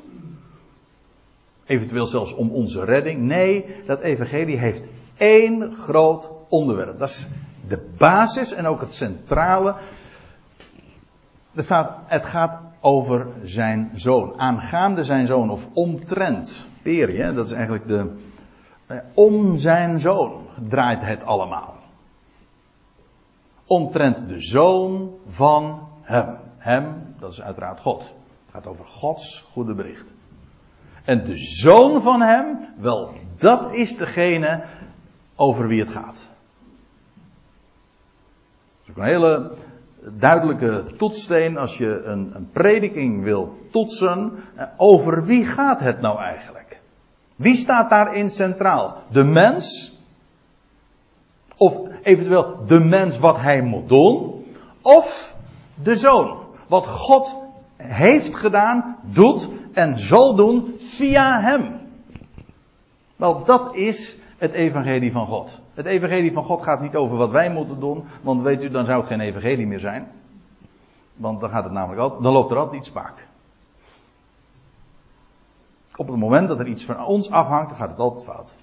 [1.67, 3.21] Eventueel zelfs om onze redding.
[3.21, 6.99] Nee, dat evangelie heeft één groot onderwerp.
[6.99, 7.29] Dat is
[7.69, 9.75] de basis en ook het centrale
[11.55, 14.41] er staat, het gaat over zijn zoon.
[14.41, 16.67] Aangaande zijn zoon, of omtrent.
[16.83, 18.15] Peri, dat is eigenlijk de.
[18.87, 21.75] Eh, om zijn zoon draait het allemaal.
[23.67, 26.37] Omtrent de zoon van hem.
[26.65, 28.01] Hem, dat is uiteraard God.
[28.03, 30.13] Het gaat over Gods goede bericht.
[31.05, 34.65] En de zoon van hem, wel, dat is degene
[35.37, 36.31] over wie het gaat.
[38.81, 39.53] Dat is ook een hele
[40.13, 44.33] duidelijke toetssteen als je een, een prediking wil toetsen.
[44.55, 46.81] Eh, over wie gaat het nou eigenlijk?
[47.37, 49.03] Wie staat daarin centraal?
[49.11, 49.97] De mens?
[51.57, 54.45] Of eventueel de mens wat hij moet doen?
[54.83, 55.37] Of
[55.83, 56.44] de zoon?
[56.67, 57.37] Wat God
[57.77, 61.81] heeft gedaan, doet en zal doen via hem.
[63.17, 65.61] Wel, dat is het evangelie van God.
[65.75, 68.85] Het evangelie van God gaat niet over wat wij moeten doen, want weet u, dan
[68.85, 70.11] zou het geen evangelie meer zijn.
[71.17, 73.27] Want dan gaat het namelijk altijd, dan loopt er altijd iets spaak.
[75.97, 78.55] Op het moment dat er iets van ons afhangt, dan gaat het altijd fout.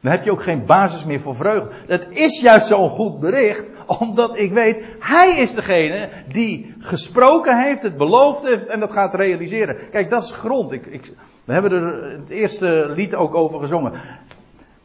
[0.00, 1.70] Dan heb je ook geen basis meer voor vreugde.
[1.86, 7.82] Het is juist zo'n goed bericht, omdat ik weet, hij is degene die gesproken heeft,
[7.82, 9.76] het beloofd heeft en dat gaat realiseren.
[9.90, 10.72] Kijk, dat is grond.
[10.72, 11.12] Ik, ik,
[11.44, 13.92] we hebben er het eerste lied ook over gezongen.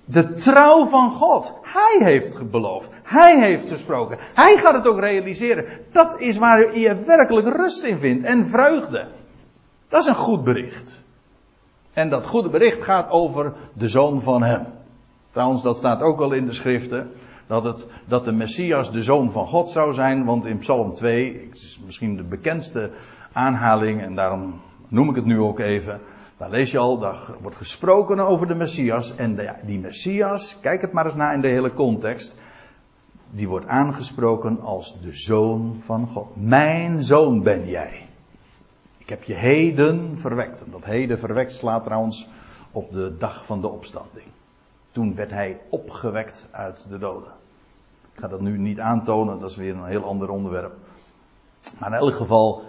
[0.06, 1.54] De trouw van God.
[1.62, 2.92] Hij heeft beloofd.
[3.04, 4.18] Hij heeft gesproken.
[4.34, 5.66] Hij gaat het ook realiseren.
[5.92, 9.08] Dat is waar je werkelijk rust in vindt en vreugde.
[9.88, 11.00] Dat is een goed bericht.
[11.94, 14.66] En dat goede bericht gaat over de zoon van hem.
[15.32, 17.12] Trouwens, dat staat ook al in de schriften.
[17.50, 20.26] Dat, het, dat de Messias de zoon van God zou zijn.
[20.26, 22.92] Want in Psalm 2, is misschien de bekendste
[23.32, 24.02] aanhaling.
[24.02, 26.00] En daarom noem ik het nu ook even.
[26.38, 29.16] Daar lees je al, daar wordt gesproken over de Messias.
[29.16, 32.38] En die Messias, kijk het maar eens na in de hele context.
[33.32, 36.28] Die wordt aangesproken als de zoon van God.
[36.36, 38.08] Mijn zoon ben jij.
[38.98, 40.64] Ik heb je heden verwekt.
[40.64, 42.28] En dat heden verwekt slaat trouwens
[42.72, 44.28] op de dag van de opstanding.
[44.92, 47.39] Toen werd hij opgewekt uit de doden.
[48.20, 50.74] Ga dat nu niet aantonen, dat is weer een heel ander onderwerp.
[51.80, 52.64] Maar in elk geval,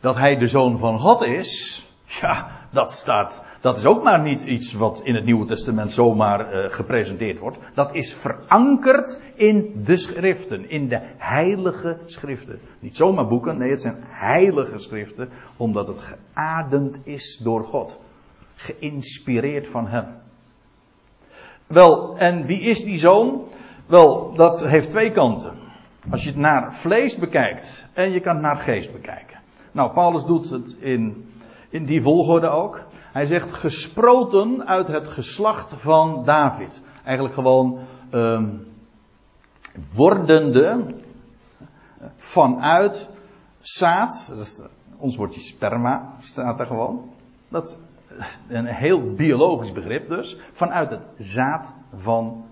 [0.00, 1.82] dat hij de zoon van God is,
[2.20, 6.54] ja, dat staat, dat is ook maar niet iets wat in het Nieuwe Testament zomaar
[6.54, 7.58] uh, gepresenteerd wordt.
[7.74, 12.60] Dat is verankerd in de schriften, in de heilige schriften.
[12.78, 18.00] Niet zomaar boeken, nee, het zijn heilige schriften, omdat het geademd is door God.
[18.54, 20.06] Geïnspireerd van Hem.
[21.66, 23.48] Wel, en wie is die zoon?
[23.88, 25.52] Wel, dat heeft twee kanten.
[26.10, 29.38] Als je het naar vlees bekijkt en je kan het naar geest bekijken.
[29.72, 31.30] Nou, Paulus doet het in,
[31.68, 32.80] in die volgorde ook.
[33.12, 36.82] Hij zegt gesproten uit het geslacht van David.
[37.04, 37.78] Eigenlijk gewoon
[38.10, 38.66] um,
[39.94, 40.94] wordende
[42.16, 43.10] vanuit
[43.58, 44.32] zaad.
[44.38, 44.60] Is,
[44.96, 47.10] ons woordje sperma staat er gewoon.
[47.48, 47.78] Dat
[48.48, 52.44] een heel biologisch begrip dus, vanuit het zaad van,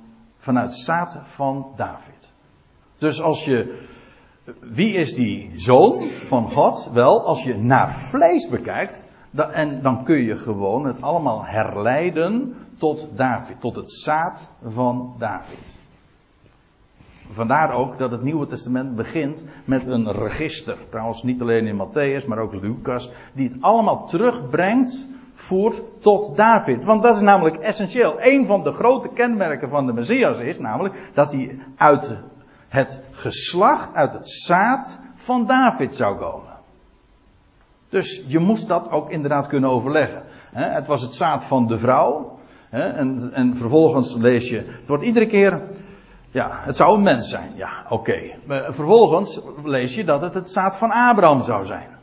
[0.47, 2.33] vanuit zaad van David.
[2.99, 3.85] Dus als je
[4.61, 6.91] wie is die zoon van God?
[6.93, 13.09] Wel, als je naar vlees bekijkt, en dan kun je gewoon het allemaal herleiden tot
[13.15, 15.81] David, tot het zaad van David.
[17.31, 20.77] Vandaar ook dat het Nieuwe Testament begint met een register.
[20.91, 25.07] Trouwens, niet alleen in Matthäus, maar ook Lucas, die het allemaal terugbrengt,
[25.37, 26.85] voert tot David.
[26.85, 28.15] Want dat is namelijk essentieel.
[28.19, 32.19] Een van de grote kenmerken van de Messias is namelijk dat hij uit
[32.69, 36.55] het geslacht, uit het zaad van David zou komen.
[37.89, 40.23] Dus je moest dat ook inderdaad kunnen overleggen.
[40.53, 42.39] Het was het zaad van de vrouw.
[42.71, 45.63] En, en vervolgens lees je, het wordt iedere keer,
[46.31, 47.53] ja, het zou een mens zijn.
[47.55, 48.21] Ja, oké.
[48.49, 51.96] Vervolgens lees je dat het het zaad van Abraham zou zijn.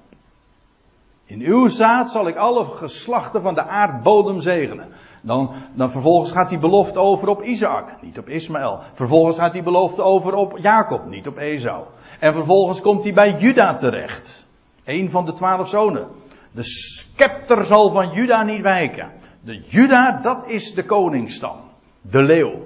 [1.26, 4.88] In uw zaad zal ik alle geslachten van de aardbodem zegenen.
[5.22, 8.80] Dan, dan vervolgens gaat die belofte over op Isaac, niet op Ismaël.
[8.94, 11.84] Vervolgens gaat die belofte over op Jacob, niet op Esau.
[12.20, 14.48] En vervolgens komt hij bij Juda terecht.
[14.86, 16.08] Een van de twaalf zonen.
[16.52, 19.12] De scepter zal van Juda niet wijken.
[19.42, 21.58] De Juda, dat is de koningsstam.
[22.02, 22.60] De leeuw.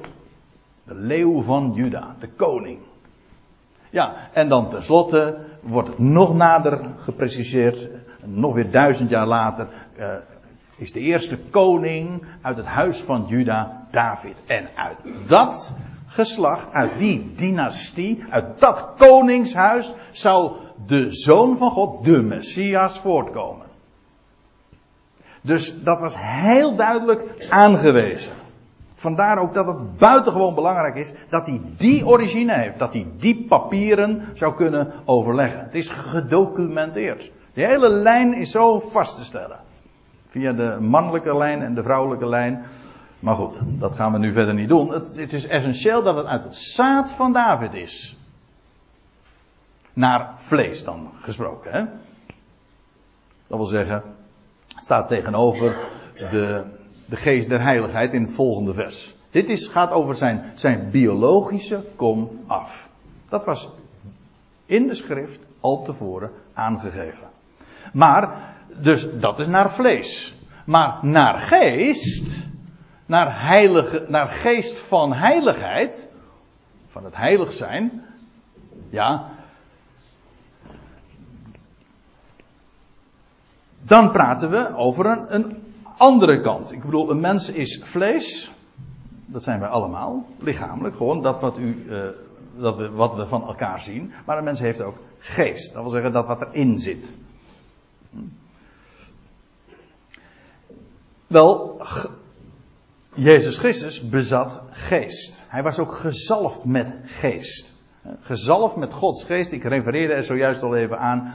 [0.84, 2.80] De leeuw van Juda, de koning.
[3.90, 7.90] Ja, en dan tenslotte wordt het nog nader gepreciseerd.
[8.30, 9.68] Nog weer duizend jaar later
[10.00, 10.14] uh,
[10.76, 14.36] is de eerste koning uit het huis van Juda David.
[14.46, 14.98] En uit
[15.28, 15.76] dat
[16.08, 20.52] geslacht, uit die dynastie, uit dat koningshuis zou
[20.86, 23.66] de zoon van God, de Messias, voortkomen.
[25.42, 28.34] Dus dat was heel duidelijk aangewezen.
[28.94, 32.80] Vandaar ook dat het buitengewoon belangrijk is dat hij die origine heeft.
[32.80, 35.60] Dat hij die papieren zou kunnen overleggen.
[35.60, 37.32] Het is gedocumenteerd.
[37.58, 39.60] De hele lijn is zo vast te stellen.
[40.28, 42.66] Via de mannelijke lijn en de vrouwelijke lijn.
[43.20, 44.92] Maar goed, dat gaan we nu verder niet doen.
[44.94, 48.18] Het, het is essentieel dat het uit het zaad van David is.
[49.94, 51.72] Naar vlees dan gesproken.
[51.72, 51.80] Hè?
[53.48, 54.04] Dat wil zeggen,
[54.68, 56.64] staat tegenover de,
[57.06, 59.16] de geest der heiligheid in het volgende vers.
[59.30, 62.90] Dit is, gaat over zijn, zijn biologische kom af.
[63.30, 63.70] Dat was
[64.66, 67.36] in de schrift al tevoren aangegeven.
[67.94, 70.36] Maar, dus dat is naar vlees.
[70.66, 72.46] Maar naar geest,
[73.06, 76.10] naar, heilige, naar geest van heiligheid,
[76.88, 78.06] van het heilig zijn,
[78.90, 79.30] ja,
[83.82, 85.64] dan praten we over een, een
[85.98, 86.72] andere kant.
[86.72, 88.52] Ik bedoel, een mens is vlees,
[89.26, 92.04] dat zijn wij allemaal, lichamelijk, gewoon dat wat, u, uh,
[92.56, 94.12] dat wat we van elkaar zien.
[94.26, 97.18] Maar een mens heeft ook geest, dat wil zeggen dat wat erin zit.
[101.28, 101.82] Wel,
[103.14, 105.46] Jezus Christus bezat geest.
[105.48, 107.76] Hij was ook gezalfd met geest.
[108.20, 109.52] Gezalfd met Gods geest.
[109.52, 111.34] Ik refereerde er zojuist al even aan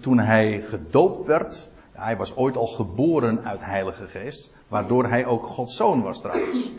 [0.00, 1.68] toen hij gedoopt werd.
[1.92, 6.72] Hij was ooit al geboren uit Heilige Geest, waardoor hij ook Gods zoon was trouwens.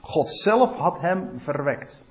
[0.00, 2.06] God zelf had hem verwekt.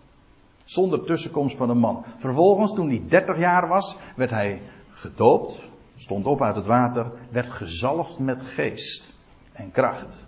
[0.64, 2.06] Zonder tussenkomst van een man.
[2.18, 4.62] Vervolgens, toen hij 30 jaar was, werd hij
[4.92, 9.16] gedoopt, stond op uit het water, werd gezalfd met geest
[9.52, 10.28] en kracht.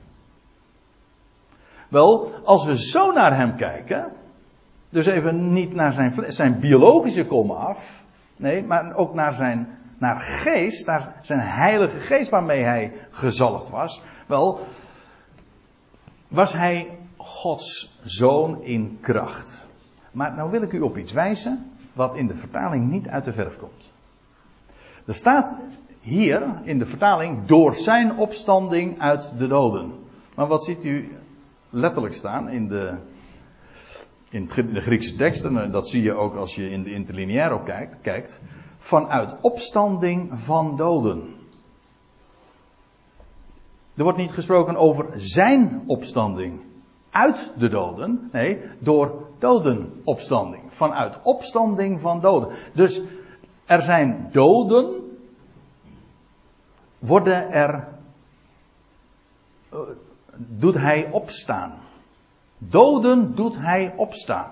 [1.87, 4.11] Wel, als we zo naar hem kijken,
[4.89, 8.03] dus even niet naar zijn, zijn biologische komen af,
[8.37, 14.03] nee, maar ook naar zijn naar geest, naar zijn heilige geest waarmee hij gezalfd was.
[14.27, 14.59] Wel,
[16.27, 19.65] was hij Gods zoon in kracht.
[20.11, 23.33] Maar nou wil ik u op iets wijzen wat in de vertaling niet uit de
[23.33, 23.93] verf komt.
[25.05, 25.55] Er staat
[25.99, 29.93] hier in de vertaling door zijn opstanding uit de doden.
[30.35, 31.09] Maar wat ziet u
[31.69, 32.97] letterlijk staan in de,
[34.29, 35.71] in de Griekse teksten?
[35.71, 38.01] Dat zie je ook als je in de interlineair kijkt.
[38.01, 38.41] kijkt
[38.77, 41.33] vanuit opstanding van doden.
[43.95, 46.61] Er wordt niet gesproken over zijn opstanding
[47.09, 48.29] uit de doden.
[48.31, 50.63] Nee, door dodenopstanding.
[50.67, 52.57] Vanuit opstanding van doden.
[52.73, 53.01] Dus
[53.65, 55.17] er zijn doden.
[56.99, 57.87] Worden er.
[59.73, 59.79] Uh,
[60.35, 61.73] doet hij opstaan.
[62.57, 64.51] Doden doet hij opstaan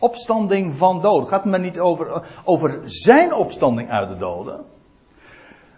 [0.00, 1.28] opstanding van doden.
[1.28, 4.64] Gaat maar niet over, over zijn opstanding uit de doden.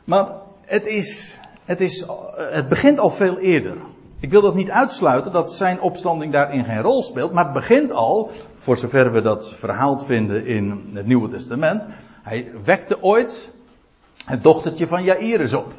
[0.05, 0.27] Maar
[0.61, 3.77] het, is, het, is, het begint al veel eerder.
[4.21, 7.33] Ik wil dat niet uitsluiten dat zijn opstanding daarin geen rol speelt.
[7.33, 8.31] Maar het begint al,
[8.63, 11.87] voor zover we dat verhaald vinden in het Nieuwe Testament.
[12.23, 13.53] Hij wekte ooit
[14.25, 15.73] het dochtertje van Jairus op.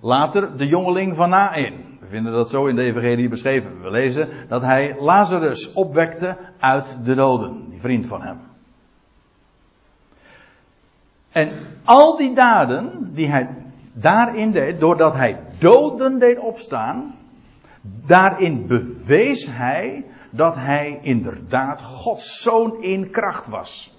[0.00, 3.82] Later de jongeling van Nain vinden dat zo in de Evangelie beschreven.
[3.82, 8.40] We lezen dat hij Lazarus opwekte uit de doden, die vriend van hem.
[11.30, 11.52] En
[11.84, 13.48] al die daden die hij
[13.92, 17.14] daarin deed, doordat hij doden deed opstaan,
[18.06, 23.96] daarin bewees hij dat hij inderdaad Gods zoon in kracht was.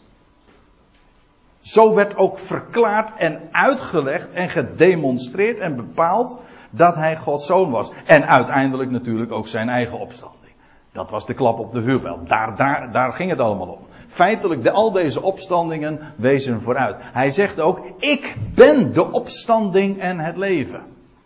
[1.59, 7.91] Zo werd ook verklaard en uitgelegd en gedemonstreerd en bepaald dat hij Gods zoon was.
[8.05, 10.53] En uiteindelijk natuurlijk ook zijn eigen opstanding.
[10.91, 12.19] Dat was de klap op de vuurbel.
[12.25, 13.86] Daar, daar, daar ging het allemaal om.
[14.07, 16.95] Feitelijk, de, al deze opstandingen wezen vooruit.
[16.99, 20.81] Hij zegt ook, ik ben de opstanding en het leven.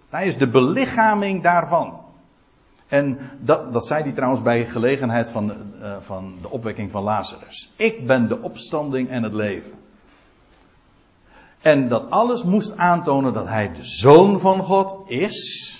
[0.10, 1.99] Hij is de belichaming daarvan.
[2.88, 7.72] En dat, dat zei hij trouwens bij gelegenheid van, uh, van de opwekking van Lazarus.
[7.76, 9.72] Ik ben de opstanding en het leven.
[11.62, 15.72] En dat alles moest aantonen dat hij de zoon van God is.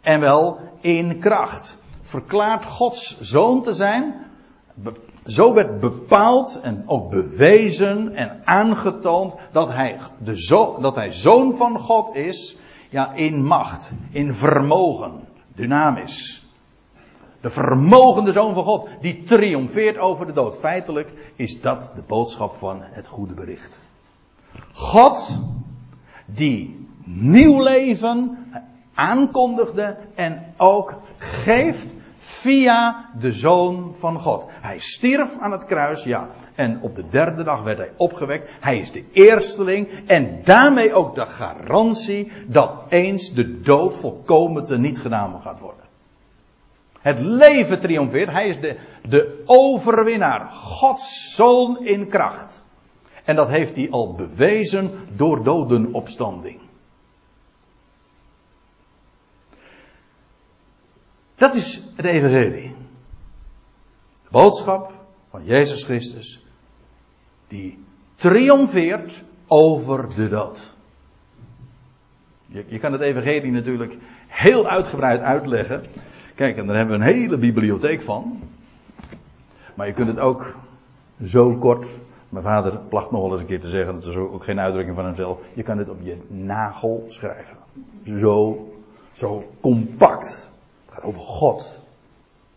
[0.00, 1.78] En wel in kracht.
[2.00, 4.14] Verklaart Gods zoon te zijn.
[5.24, 11.56] Zo werd bepaald en ook bewezen en aangetoond dat hij, de zo, dat hij zoon
[11.56, 12.58] van God is.
[12.88, 15.25] Ja, in macht, in vermogen,
[15.56, 16.44] dynamisch.
[17.40, 20.56] De vermogende zoon van God, die triomfeert over de dood.
[20.56, 23.80] Feitelijk is dat de boodschap van het goede bericht.
[24.72, 25.42] God
[26.26, 28.38] die nieuw leven
[28.94, 31.94] aankondigde en ook geeft
[32.46, 34.46] via de Zoon van God.
[34.48, 36.28] Hij stierf aan het kruis, ja.
[36.54, 38.50] En op de derde dag werd hij opgewekt.
[38.60, 44.78] Hij is de eersteling en daarmee ook de garantie dat eens de dood volkomen te
[44.78, 45.84] niet gedaan gaat worden.
[47.00, 48.30] Het leven triomfeert.
[48.30, 48.76] Hij is de,
[49.08, 50.50] de overwinnaar.
[50.50, 52.64] Gods zoon in kracht.
[53.24, 56.65] En dat heeft hij al bewezen door dodenopstanding.
[61.36, 62.74] Dat is het evangelie.
[64.22, 64.92] De boodschap
[65.30, 66.44] van Jezus Christus
[67.48, 67.84] die
[68.14, 70.74] triomfeert over de dood.
[72.46, 75.84] Je, je, kan het evangelie natuurlijk heel uitgebreid uitleggen.
[76.34, 78.40] Kijk, en daar hebben we een hele bibliotheek van.
[79.74, 80.56] Maar je kunt het ook
[81.22, 81.86] zo kort
[82.28, 84.96] mijn vader placht nog wel eens een keer te zeggen, dat is ook geen uitdrukking
[84.96, 85.38] van hemzelf.
[85.54, 87.56] Je kan het op je nagel schrijven.
[88.04, 88.66] Zo,
[89.12, 90.52] zo compact.
[91.02, 91.80] Over God.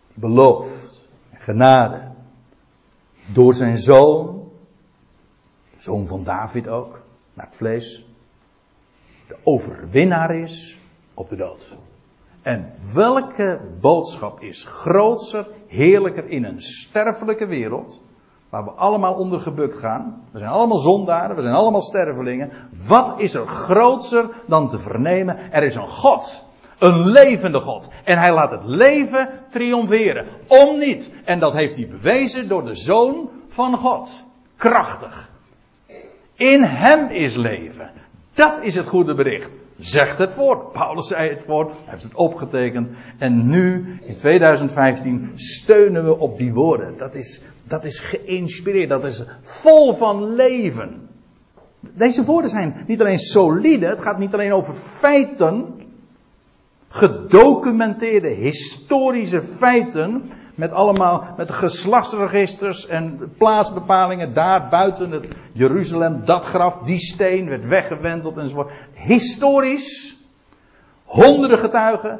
[0.08, 1.10] Die belooft.
[1.34, 2.12] Genade.
[3.26, 4.52] Door zijn zoon.
[5.78, 7.02] Zoon van David ook.
[7.34, 8.06] Naar het vlees.
[9.28, 10.80] De overwinnaar is
[11.14, 11.78] op de dood.
[12.42, 18.02] En welke boodschap is grootser, heerlijker in een sterfelijke wereld
[18.50, 20.24] Waar we allemaal onder gebukt gaan.
[20.32, 22.52] We zijn allemaal zondaren, we zijn allemaal stervelingen.
[22.88, 25.52] Wat is er grootser dan te vernemen?
[25.52, 26.48] Er is een God.
[26.80, 27.90] Een levende God.
[28.04, 30.28] En hij laat het leven triomferen.
[30.48, 31.14] Om niet.
[31.26, 34.24] En dat heeft hij bewezen door de Zoon van God.
[34.58, 35.30] Krachtig.
[36.36, 37.92] In hem is leven.
[38.34, 39.58] Dat is het goede bericht.
[39.78, 40.72] Zegt het woord.
[40.72, 41.72] Paulus zei het woord.
[41.72, 42.90] Hij heeft het opgetekend.
[43.18, 46.98] En nu, in 2015, steunen we op die woorden.
[46.98, 48.90] Dat is, dat is geïnspireerd.
[48.90, 51.10] Dat is vol van leven.
[51.80, 53.88] Deze woorden zijn niet alleen solide.
[53.88, 55.79] Het gaat niet alleen over feiten.
[56.90, 60.24] Gedocumenteerde historische feiten.
[60.56, 66.26] Met allemaal, met geslachtsregisters en plaatsbepalingen daar buiten het Jeruzalem.
[66.26, 68.72] Dat graf, die steen werd weggewendeld enzovoort.
[68.94, 70.18] Historisch.
[71.04, 72.20] Honderden getuigen.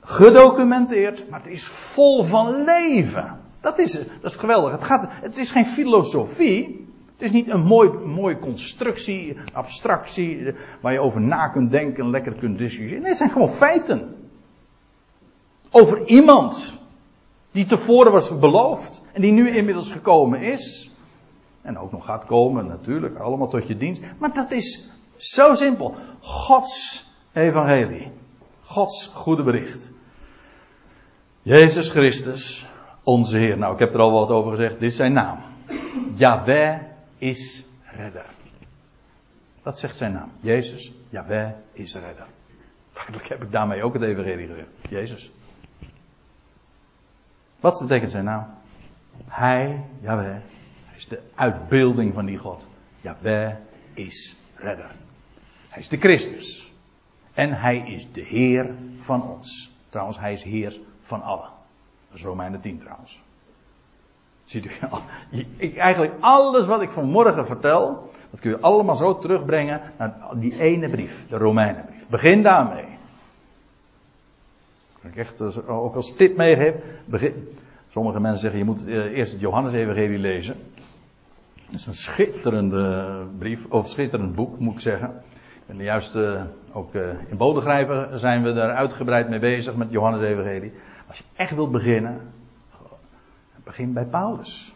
[0.00, 1.28] Gedocumenteerd.
[1.30, 3.40] Maar het is vol van leven.
[3.60, 4.72] Dat is, dat is geweldig.
[4.72, 6.88] Het, gaat, het is geen filosofie.
[7.16, 12.10] Het is niet een mooi, mooie constructie, abstractie, waar je over na kunt denken en
[12.10, 12.98] lekker kunt discussiëren.
[13.00, 14.16] Nee, het zijn gewoon feiten.
[15.70, 16.74] Over iemand
[17.50, 20.90] die tevoren was beloofd en die nu inmiddels gekomen is.
[21.62, 24.02] En ook nog gaat komen natuurlijk, allemaal tot je dienst.
[24.18, 25.94] Maar dat is zo simpel.
[26.20, 28.10] Gods evangelie.
[28.62, 29.92] Gods goede bericht.
[31.42, 32.68] Jezus Christus,
[33.02, 33.58] onze Heer.
[33.58, 34.80] Nou, ik heb er al wat over gezegd.
[34.80, 35.38] Dit is zijn naam.
[36.14, 38.26] Yahweh is redder.
[39.62, 40.32] Dat zegt zijn naam.
[40.40, 42.26] Jezus, Yahweh is redder.
[42.90, 44.68] Feitelijk heb ik daarmee ook het evangelie gezegd.
[44.88, 45.32] Jezus.
[47.60, 48.54] Wat betekent zijn naam?
[49.26, 50.36] Hij, Yahweh,
[50.94, 52.66] is de uitbeelding van die God.
[53.00, 53.54] Yahweh
[53.94, 54.90] is redder.
[55.68, 56.72] Hij is de Christus.
[57.34, 59.72] En hij is de Heer van ons.
[59.88, 61.50] Trouwens, hij is Heer van allen.
[62.08, 63.22] Dat is Romeinen 10 trouwens.
[64.46, 64.70] Ziet u,
[65.78, 70.90] eigenlijk alles wat ik vanmorgen vertel, dat kun je allemaal zo terugbrengen naar die ene
[70.90, 72.06] brief, de Romeinenbrief.
[72.08, 72.96] Begin daarmee
[75.08, 76.74] ik echt eh, ook als tip meegeef.
[77.04, 77.48] Begin,
[77.88, 80.56] sommige mensen zeggen je moet eh, eerst het Johannes-evangelie lezen.
[81.66, 85.22] Het is een schitterende brief, of schitterend boek moet ik zeggen.
[85.66, 86.42] En juist uh,
[86.72, 86.94] ook
[87.28, 90.72] in Bodengrijpen zijn we daar uitgebreid mee bezig met Johannes Evangelie.
[91.08, 92.20] Als je echt wilt beginnen,
[93.66, 94.74] begin bij Paulus.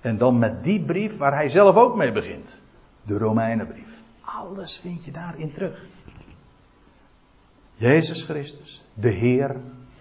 [0.00, 2.60] En dan met die brief waar hij zelf ook mee begint.
[3.02, 4.02] De Romeinenbrief.
[4.20, 5.84] Alles vind je daarin terug.
[7.74, 9.48] Jezus Christus, de Heer,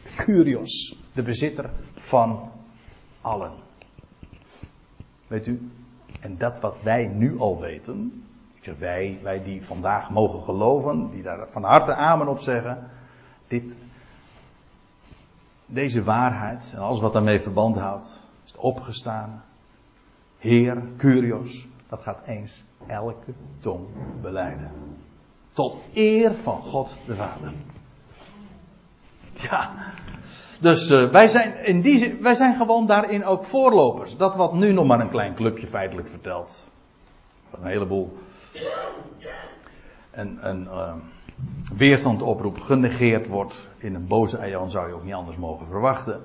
[0.04, 2.52] de Curios, de bezitter van
[3.22, 3.52] allen.
[5.28, 5.72] Weet u,
[6.20, 8.26] en dat wat wij nu al weten,
[8.56, 12.90] ik zeg wij, wij die vandaag mogen geloven, die daar van harte amen op zeggen,
[13.48, 13.78] dit,
[15.66, 18.23] deze waarheid en alles wat daarmee verband houdt,
[18.58, 19.44] opgestaan,
[20.38, 23.88] Heer, Curios, dat gaat eens elke tong
[24.22, 24.72] beleiden.
[25.52, 27.54] Tot eer van God de Vader.
[29.34, 29.72] Ja,
[30.60, 34.18] dus uh, wij, zijn in die, wij zijn gewoon daarin ook voorlopers.
[34.18, 36.72] Dat wat nu nog maar een klein clubje feitelijk vertelt.
[37.52, 38.18] Een heleboel
[40.14, 40.94] en, en uh,
[41.78, 42.24] weerstand
[42.54, 43.70] genegeerd wordt.
[43.78, 46.22] In een boze eiland zou je ook niet anders mogen verwachten.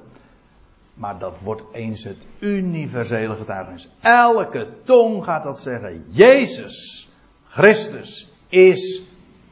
[0.99, 3.89] Maar dat wordt eens het universele getuigenis.
[4.01, 6.05] Elke tong gaat dat zeggen.
[6.09, 7.09] Jezus
[7.47, 9.03] Christus is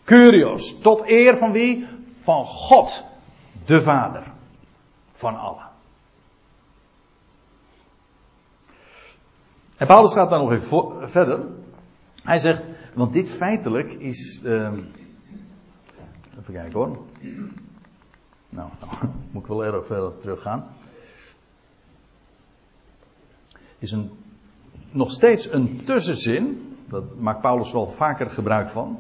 [0.04, 0.78] Curios.
[0.80, 1.86] Tot eer van wie?
[2.22, 3.04] Van God,
[3.64, 4.22] de Vader
[5.12, 5.64] van allen.
[9.76, 11.44] En Paulus gaat dan nog even verder.
[12.22, 12.62] Hij zegt,
[12.94, 14.40] want dit feitelijk is.
[14.44, 14.72] Uh,
[16.40, 16.98] even kijken hoor.
[18.48, 20.66] Nou, nou, moet ik wel erg verder teruggaan.
[23.78, 24.10] Is een,
[24.90, 26.76] nog steeds een tussenzin.
[26.88, 28.98] Dat maakt Paulus wel vaker gebruik van.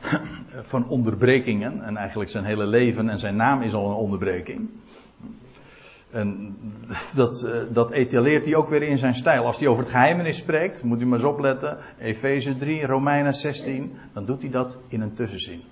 [0.62, 1.84] Van onderbrekingen.
[1.84, 4.68] En eigenlijk zijn hele leven en zijn naam is al een onderbreking.
[6.10, 6.56] En
[7.14, 9.44] dat, eh, dat etaleert hij ook weer in zijn stijl.
[9.44, 11.78] Als hij over het geheimenis spreekt, moet u maar eens opletten.
[11.98, 15.62] Efeze 3, Romeinen 16, dan doet hij dat in een tussenzin.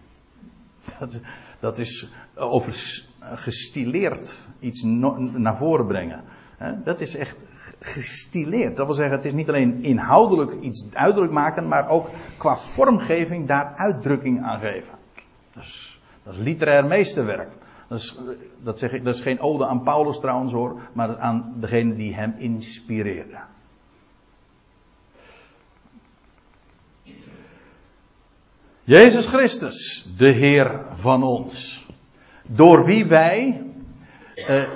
[0.99, 1.21] Dat,
[1.61, 2.73] dat is over
[3.21, 6.25] gestileerd iets naar voren brengen.
[6.85, 7.45] Dat is echt
[7.81, 8.77] gestileerd.
[8.77, 13.47] Dat wil zeggen, het is niet alleen inhoudelijk iets duidelijk maken, maar ook qua vormgeving
[13.47, 14.95] daar uitdrukking aan geven.
[16.23, 17.51] Dat is literair meesterwerk.
[17.89, 18.19] Dat is,
[18.63, 22.15] dat, zeg ik, dat is geen ode aan Paulus trouwens hoor, maar aan degene die
[22.15, 23.39] hem inspireerde.
[28.85, 31.87] Jezus Christus, de Heer van ons.
[32.43, 33.63] Door wie wij
[34.35, 34.69] eh,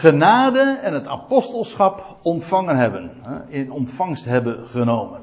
[0.00, 3.10] genade en het apostelschap ontvangen hebben.
[3.48, 5.20] in ontvangst hebben genomen.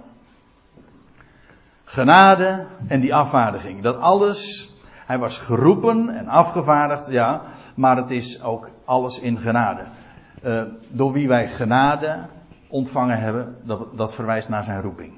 [1.84, 3.82] Genade en die afvaardiging.
[3.82, 4.70] Dat alles
[5.06, 7.42] hij was geroepen en afgevaardigd, ja,
[7.76, 9.84] maar het is ook alles in genade.
[10.44, 12.28] Uh, door wie wij genade
[12.68, 15.14] ontvangen hebben, dat, dat verwijst naar zijn roeping.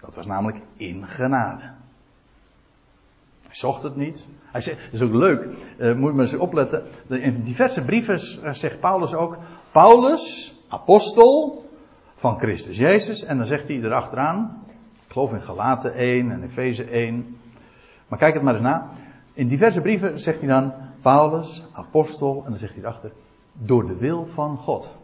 [0.00, 1.62] Dat was namelijk in genade.
[3.50, 4.28] Hij zocht het niet.
[4.44, 5.42] Hij zegt, dat is ook leuk,
[5.78, 6.82] uh, moet je maar eens opletten.
[7.08, 8.18] In diverse brieven
[8.54, 9.38] zegt Paulus ook,
[9.70, 11.64] Paulus, apostel
[12.14, 13.24] van Christus Jezus.
[13.24, 14.62] En dan zegt hij erachteraan,
[15.06, 17.36] ik geloof in Galaten 1 en Efeze 1.
[18.08, 18.90] Maar kijk het maar eens na.
[19.32, 23.12] In diverse brieven zegt hij dan Paulus, apostel, en dan zegt hij erachter,
[23.52, 24.96] door de wil van God.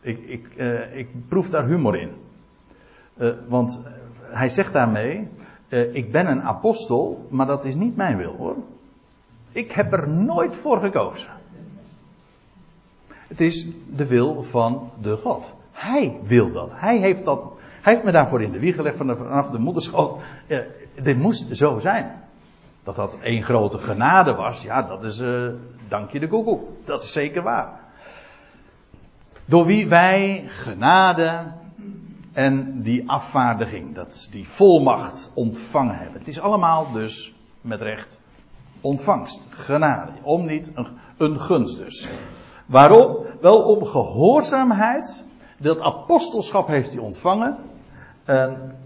[0.00, 2.10] Ik, ik, uh, ik proef daar humor in.
[3.48, 3.82] Want
[4.20, 5.28] hij zegt daarmee,
[5.70, 8.56] uh, ik ben een apostel, maar dat is niet mijn wil hoor.
[9.52, 11.28] Ik heb er nooit voor gekozen.
[13.08, 15.54] Het is de wil van de God.
[15.72, 16.72] Hij wil dat.
[16.74, 17.42] Hij heeft dat.
[17.80, 20.18] Hij heeft me daarvoor in de wieg gelegd vanaf de moederschoot
[21.02, 22.22] dit moest zo zijn.
[22.82, 25.48] Dat dat één grote genade was, ja, dat is, uh,
[25.88, 26.58] dank je de Google.
[26.84, 27.80] Dat is zeker waar.
[29.44, 31.52] Door wie wij genade
[32.32, 36.18] en die afvaardiging, dat die volmacht ontvangen hebben.
[36.18, 38.20] Het is allemaal dus met recht
[38.80, 40.12] ontvangst, genade.
[40.22, 42.10] Om niet een, een gunst dus.
[42.66, 43.16] Waarom?
[43.40, 45.24] Wel om gehoorzaamheid.
[45.58, 47.56] Dat apostelschap heeft hij ontvangen.
[48.24, 48.76] En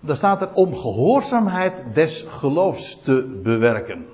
[0.00, 4.06] daar staat er om gehoorzaamheid des geloofs te bewerken.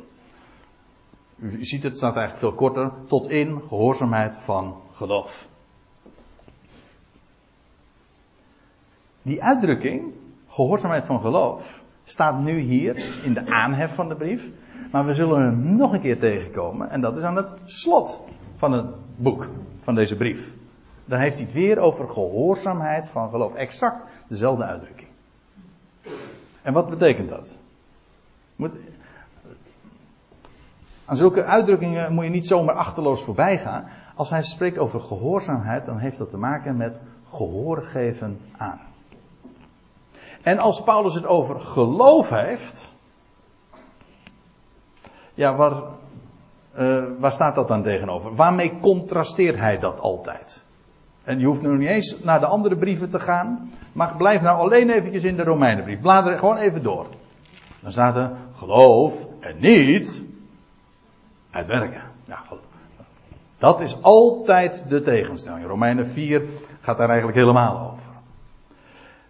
[1.36, 2.92] U ziet het, staat eigenlijk veel korter.
[3.06, 5.46] Tot in gehoorzaamheid van geloof.
[9.22, 10.12] Die uitdrukking,
[10.48, 14.48] gehoorzaamheid van geloof, staat nu hier in de aanhef van de brief.
[14.90, 16.90] Maar we zullen hem nog een keer tegenkomen.
[16.90, 18.20] En dat is aan het slot
[18.56, 19.46] van het boek,
[19.82, 20.52] van deze brief.
[21.04, 23.54] Dan heeft hij het weer over gehoorzaamheid van geloof.
[23.54, 25.08] Exact dezelfde uitdrukking.
[26.62, 27.58] En wat betekent dat?
[28.56, 28.74] Moet,
[31.04, 33.84] Aan zulke uitdrukkingen moet je niet zomaar achterloos voorbij gaan.
[34.14, 38.80] Als hij spreekt over gehoorzaamheid, dan heeft dat te maken met gehoor geven aan.
[40.42, 42.94] En als Paulus het over geloof heeft.
[45.34, 45.82] Ja, waar,
[46.78, 48.34] uh, waar staat dat dan tegenover?
[48.34, 50.64] Waarmee contrasteert hij dat altijd?
[51.24, 53.70] En je hoeft nu niet eens naar de andere brieven te gaan.
[53.92, 56.00] Maar blijf nou alleen eventjes in de Romeinenbrief.
[56.00, 57.06] Blader gewoon even door.
[57.80, 60.22] Dan staat er geloof en niet
[61.50, 62.02] uit werken.
[62.24, 62.42] Ja,
[63.58, 65.66] dat is altijd de tegenstelling.
[65.66, 66.42] Romeinen 4
[66.80, 68.10] gaat daar eigenlijk helemaal over.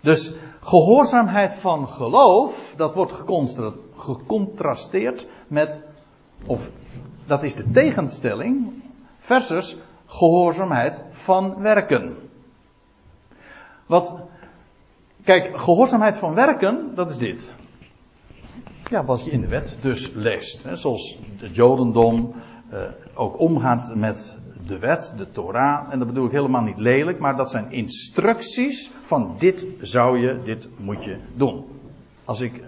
[0.00, 3.12] Dus gehoorzaamheid van geloof, dat wordt
[3.96, 5.80] gecontrasteerd met,
[6.46, 6.70] of
[7.26, 8.82] dat is de tegenstelling,
[9.18, 12.16] versus gehoorzaamheid van werken.
[13.86, 14.14] Wat,
[15.24, 17.52] kijk, gehoorzaamheid van werken, dat is dit.
[18.90, 20.62] Ja, wat je in de wet dus leest.
[20.62, 22.32] Hè, zoals het Jodendom
[22.72, 22.82] uh,
[23.14, 24.36] ook omgaat met
[24.66, 25.92] de wet, de Torah.
[25.92, 30.42] En dat bedoel ik helemaal niet lelijk, maar dat zijn instructies van dit zou je,
[30.44, 31.64] dit moet je doen.
[32.24, 32.62] Als ik,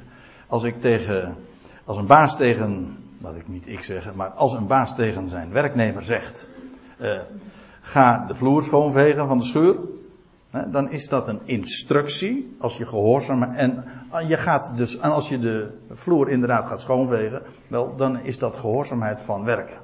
[0.46, 1.36] als ik tegen,
[1.84, 5.52] als een baas tegen, laat ik niet ik zeggen, maar als een baas tegen zijn
[5.52, 6.48] werknemer zegt,
[7.00, 7.20] uh,
[7.80, 9.76] ga de vloer schoonvegen van de schuur,
[10.70, 13.84] dan is dat een instructie als je gehoorzaam en
[14.28, 18.56] je gaat dus en als je de vloer inderdaad gaat schoonvegen, wel dan is dat
[18.56, 19.83] gehoorzaamheid van werken.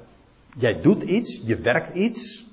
[0.57, 2.45] Jij doet iets, je werkt iets.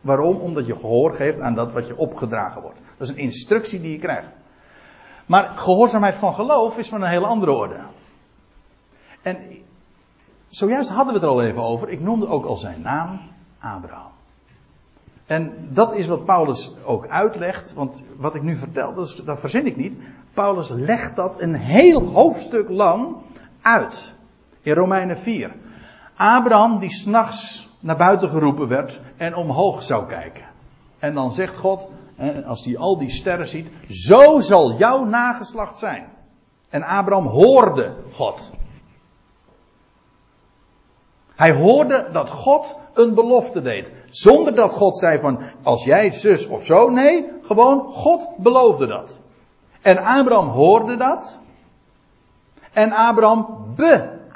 [0.00, 0.36] Waarom?
[0.36, 2.80] Omdat je gehoor geeft aan dat wat je opgedragen wordt.
[2.98, 4.30] Dat is een instructie die je krijgt.
[5.26, 7.80] Maar gehoorzaamheid van geloof is van een hele andere orde.
[9.22, 9.38] En
[10.48, 11.88] zojuist hadden we het er al even over.
[11.88, 13.20] Ik noemde ook al zijn naam,
[13.58, 14.10] Abraham.
[15.26, 19.66] En dat is wat Paulus ook uitlegt, want wat ik nu vertel, dat, dat verzin
[19.66, 19.96] ik niet.
[20.34, 23.16] Paulus legt dat een heel hoofdstuk lang
[23.60, 24.12] uit.
[24.62, 25.54] In Romeinen 4.
[26.16, 30.44] Abraham die s'nachts naar buiten geroepen werd en omhoog zou kijken.
[30.98, 31.88] En dan zegt God,
[32.46, 36.08] als hij al die sterren ziet, zo zal jouw nageslacht zijn.
[36.68, 38.52] En Abraham hoorde God.
[41.34, 43.92] Hij hoorde dat God een belofte deed.
[44.08, 46.88] Zonder dat God zei van, als jij zus of zo.
[46.88, 49.20] Nee, gewoon God beloofde dat.
[49.82, 51.40] En Abraham hoorde dat.
[52.72, 53.46] En Abraham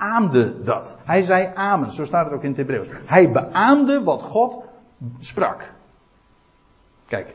[0.00, 0.96] beaamde dat.
[1.04, 2.88] Hij zei amen, zo staat het ook in het Hebreeuws.
[3.04, 4.64] Hij beaamde wat God
[5.18, 5.72] sprak.
[7.06, 7.34] Kijk,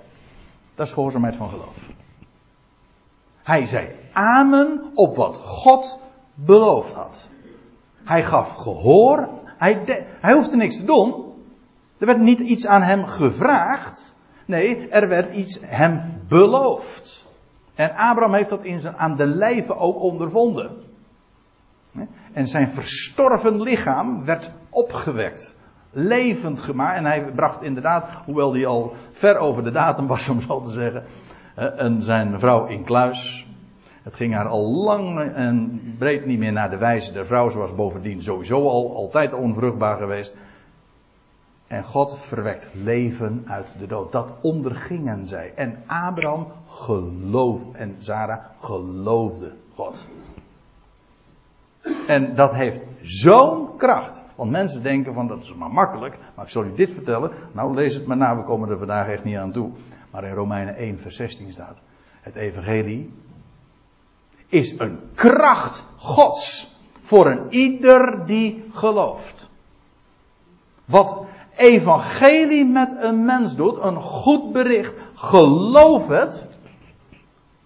[0.76, 1.76] dat is gehoorzaamheid van geloof.
[3.43, 5.99] Hij zei amen op wat God
[6.34, 7.28] beloofd had.
[8.03, 11.34] Hij gaf gehoor hij, hij hoefde niks te doen.
[11.97, 14.16] Er werd niet iets aan hem gevraagd.
[14.45, 17.26] Nee, er werd iets hem beloofd.
[17.76, 20.84] En Abraham heeft dat in zijn, aan de lijve ook ondervonden.
[22.36, 25.58] En zijn verstorven lichaam werd opgewekt.
[25.92, 26.98] Levend gemaakt.
[26.98, 30.70] En hij bracht inderdaad, hoewel hij al ver over de datum was om zo te
[30.70, 31.04] zeggen.
[31.56, 33.48] En zijn vrouw in kluis.
[34.04, 37.50] Het ging haar al lang en breed niet meer naar de wijze der vrouw.
[37.50, 40.36] Was bovendien sowieso al altijd onvruchtbaar geweest.
[41.68, 44.12] En God verwekt leven uit de dood.
[44.12, 45.54] Dat ondergingen zij.
[45.56, 47.78] En Abraham geloofde.
[47.78, 50.08] En Sarah geloofde God.
[52.08, 54.24] En dat heeft zo'n kracht.
[54.36, 56.18] Want mensen denken van dat is maar makkelijk.
[56.36, 57.32] Maar ik zal u dit vertellen.
[57.51, 58.38] Nou lees het maar na.
[58.38, 59.72] We komen er vandaag echt niet aan toe.
[60.12, 61.82] Maar in Romeinen 1 vers 16 staat.
[62.22, 63.14] Het evangelie
[64.47, 69.49] is een kracht Gods voor een ieder die gelooft.
[70.86, 71.26] Wat
[71.56, 76.45] evangelie met een mens doet, een goed bericht, geloof het,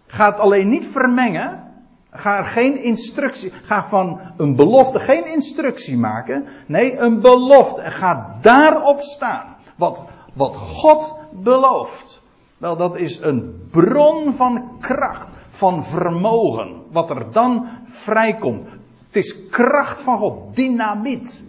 [0.07, 1.68] gaat alleen niet vermengen,
[2.12, 8.38] ga geen instructie, ga van een belofte geen instructie maken, nee, een belofte en ga
[8.41, 9.55] daarop staan.
[9.76, 10.03] Wat,
[10.34, 12.22] wat God belooft.
[12.57, 16.82] Wel, dat is een bron van kracht van vermogen.
[16.91, 18.70] Wat er dan vrijkomt.
[19.07, 20.55] Het is kracht van God.
[20.55, 21.43] Dynamiet.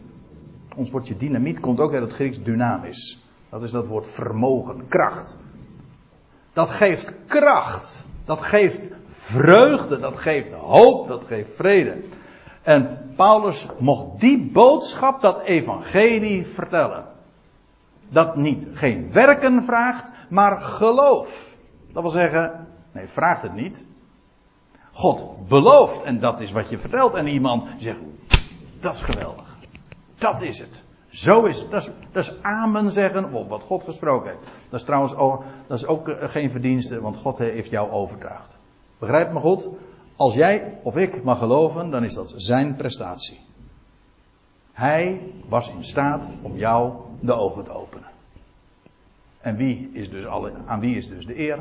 [0.76, 3.20] Ons woordje dynamiet komt ook uit het Grieks dynamis.
[3.48, 5.36] Dat is dat woord vermogen, kracht.
[6.52, 8.06] Dat geeft kracht.
[8.24, 8.90] Dat geeft
[9.30, 9.98] vreugde.
[9.98, 11.08] Dat geeft hoop.
[11.08, 11.96] Dat geeft vrede.
[12.62, 17.04] En Paulus mocht die boodschap, dat evangelie vertellen.
[18.08, 21.54] Dat niet geen werken vraagt, maar geloof.
[21.92, 23.84] Dat wil zeggen, nee, vraagt het niet.
[24.92, 26.02] God belooft.
[26.02, 27.68] En dat is wat je vertelt aan iemand.
[27.78, 27.98] Zegt,
[28.80, 29.56] dat is geweldig.
[30.18, 30.82] Dat is het.
[31.08, 31.70] Zo is het.
[31.70, 34.42] Dat is, dat is amen zeggen op wat God gesproken heeft.
[34.70, 38.59] Dat is trouwens ook, dat is ook eh, geen verdienste, want God heeft jou overdraagd.
[39.00, 39.68] Begrijp me goed?
[40.16, 43.40] Als jij of ik mag geloven, dan is dat zijn prestatie.
[44.72, 48.08] Hij was in staat om jou de ogen te openen.
[49.40, 51.58] En wie is dus alle, aan wie is dus de eer?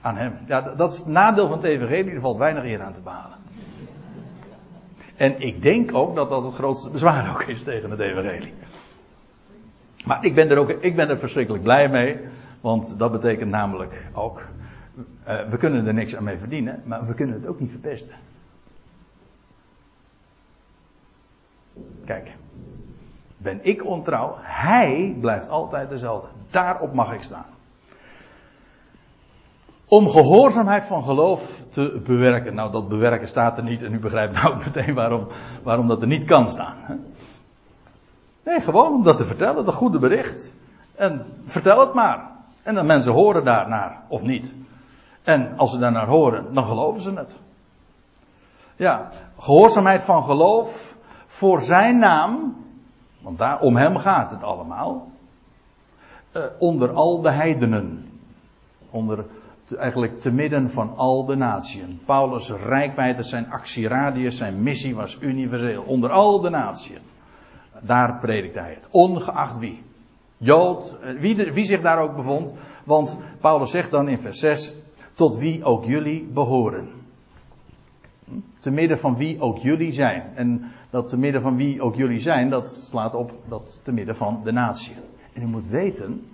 [0.00, 0.38] Aan hem.
[0.46, 3.38] Ja, dat is het nadeel van het evangelie, er valt weinig eer aan te behalen.
[5.16, 8.54] En ik denk ook dat dat het grootste bezwaar ook is tegen het evangelie.
[10.04, 12.18] Maar ik ben er ook, ik ben er verschrikkelijk blij mee,
[12.60, 14.42] want dat betekent namelijk ook,
[14.96, 18.14] uh, we kunnen er niks aan mee verdienen, maar we kunnen het ook niet verpesten.
[22.04, 22.32] Kijk,
[23.36, 26.28] ben ik ontrouw, hij blijft altijd dezelfde.
[26.50, 27.46] Daarop mag ik staan.
[29.86, 32.54] Om gehoorzaamheid van geloof te bewerken.
[32.54, 35.26] Nou, dat bewerken staat er niet en u begrijpt nou meteen waarom,
[35.62, 36.76] waarom dat er niet kan staan.
[38.44, 40.56] Nee, gewoon om dat te vertellen, dat goede bericht.
[40.94, 42.30] En vertel het maar.
[42.62, 44.54] En dan mensen horen daarnaar, of niet.
[45.22, 47.40] En als ze daarnaar horen, dan geloven ze het.
[48.76, 49.08] Ja,
[49.38, 50.96] gehoorzaamheid van geloof
[51.26, 52.56] voor zijn naam,
[53.20, 55.10] want daar, om hem gaat het allemaal.
[56.36, 58.10] Uh, onder al de heidenen.
[58.90, 59.24] Onder,
[59.78, 62.00] eigenlijk te midden van al de natieën.
[62.04, 65.82] Paulus' rijkwijde, zijn actieradius, zijn missie was universeel.
[65.82, 67.00] Onder al de natieën.
[67.80, 68.88] Daar predikte hij het.
[68.90, 69.82] Ongeacht wie.
[70.36, 72.54] Jood, eh, wie, wie zich daar ook bevond.
[72.84, 74.74] Want Paulus zegt dan in vers 6.
[75.14, 76.88] Tot wie ook jullie behoren.
[78.58, 80.32] Te midden van wie ook jullie zijn.
[80.34, 84.16] En dat te midden van wie ook jullie zijn, dat slaat op dat te midden
[84.16, 84.96] van de natie.
[85.32, 86.24] En u moet weten,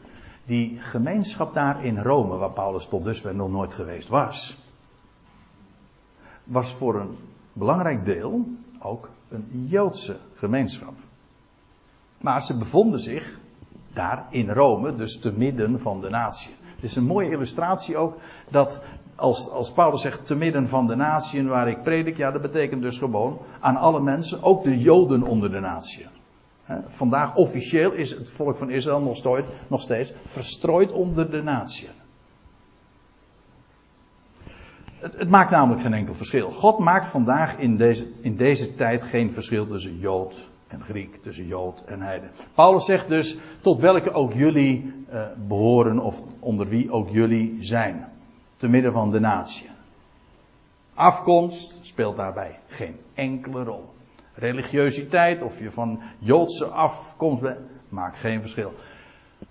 [0.44, 4.58] die gemeenschap daar in Rome, waar Paulus tot dusver nog nooit geweest was,
[6.44, 7.16] was voor een
[7.52, 8.46] belangrijk deel
[8.80, 10.94] ook een Joodse gemeenschap.
[12.20, 13.38] Maar ze bevonden zich
[13.92, 16.54] daar in Rome, dus te midden van de natie.
[16.78, 18.16] Het is een mooie illustratie ook
[18.50, 18.82] dat
[19.16, 22.82] als, als Paulus zegt te midden van de natieën waar ik predik, ja, dat betekent
[22.82, 26.08] dus gewoon aan alle mensen, ook de Joden onder de natieën.
[26.86, 31.92] Vandaag officieel is het volk van Israël nog steeds, nog steeds verstrooid onder de natieën.
[34.98, 36.50] Het, het, maakt namelijk geen enkel verschil.
[36.50, 41.46] God maakt vandaag in deze, in deze tijd geen verschil tussen Jood en Griek, tussen
[41.46, 42.30] Jood en Heiden.
[42.54, 48.08] Paulus zegt dus tot welke ook jullie uh, behoren of onder wie ook jullie zijn
[48.56, 49.70] te midden van de natie.
[50.94, 53.84] Afkomst speelt daarbij geen enkele rol.
[54.34, 57.58] Religiositeit, of je van Joodse afkomst bent,
[57.88, 58.72] maakt geen verschil.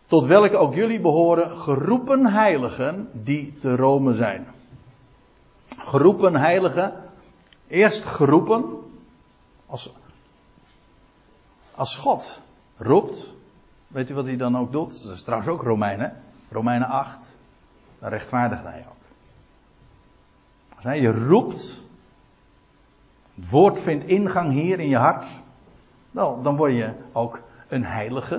[0.06, 4.48] Tot welke ook jullie behoren, geroepen heiligen die te Rome zijn.
[5.78, 6.94] Geroepen heiligen,
[7.68, 8.66] eerst geroepen,
[9.66, 9.94] als,
[11.78, 12.42] als God
[12.78, 13.34] roept,
[13.88, 15.04] weet u wat hij dan ook doet?
[15.04, 16.14] Dat is trouwens ook Romeinen,
[16.52, 17.38] Romeinen 8,
[18.00, 18.96] dan rechtvaardigt hij ook.
[20.84, 21.84] Als je roept,
[23.36, 25.40] het woord vindt ingang hier in je hart,
[26.12, 28.36] dan word je ook een heilige.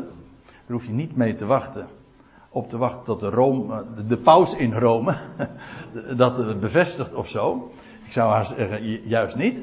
[0.46, 1.86] Daar hoef je niet mee te wachten.
[2.48, 5.16] Op te wachten tot de, Rome, de, paus in Rome
[6.16, 7.70] dat bevestigt of zo.
[8.04, 9.62] Ik zou haar zeggen, juist niet.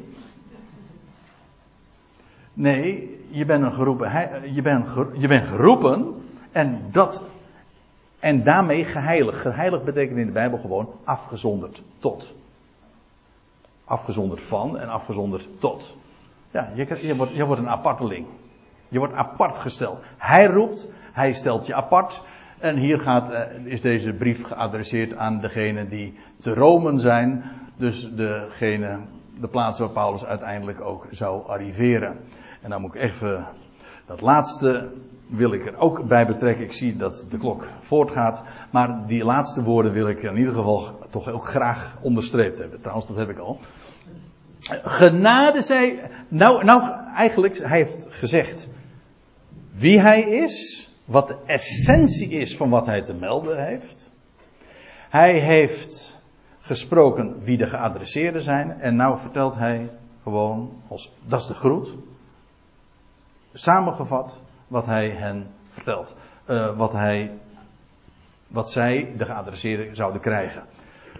[2.57, 4.11] Nee, je bent, een geroepen,
[4.53, 4.87] je bent,
[5.17, 6.15] je bent geroepen
[6.51, 7.21] en dat
[8.19, 9.41] en daarmee geheiligd.
[9.41, 12.33] Geheiligd betekent in de Bijbel gewoon afgezonderd tot.
[13.83, 15.97] Afgezonderd van en afgezonderd tot.
[16.51, 18.27] Ja, je, je, wordt, je wordt een aparteling.
[18.87, 19.99] Je wordt apart gesteld.
[20.17, 22.21] Hij roept, hij stelt je apart.
[22.59, 27.43] En hier gaat, eh, is deze brief geadresseerd aan degene die te Romen zijn.
[27.77, 28.99] Dus degene,
[29.39, 32.17] de plaats waar Paulus uiteindelijk ook zou arriveren.
[32.65, 33.47] En dan moet ik even
[34.05, 34.89] dat laatste
[35.27, 36.65] wil ik er ook bij betrekken.
[36.65, 38.43] Ik zie dat de klok voortgaat.
[38.71, 42.81] Maar die laatste woorden wil ik in ieder geval toch ook graag onderstreept hebben.
[42.81, 43.59] Trouwens, dat heb ik al.
[44.83, 45.99] Genade zij.
[46.27, 46.81] Nou, nou,
[47.15, 48.67] eigenlijk, hij heeft gezegd
[49.71, 50.89] wie hij is.
[51.05, 54.11] Wat de essentie is van wat hij te melden heeft.
[55.09, 56.21] Hij heeft
[56.59, 58.79] gesproken wie de geadresseerden zijn.
[58.81, 59.89] En nou vertelt hij
[60.23, 61.95] gewoon, als, dat is de groet.
[63.57, 66.15] Samengevat, wat hij hen vertelt.
[66.49, 67.31] Uh, wat hij,
[68.47, 70.63] wat zij, de geadresseerden, zouden krijgen.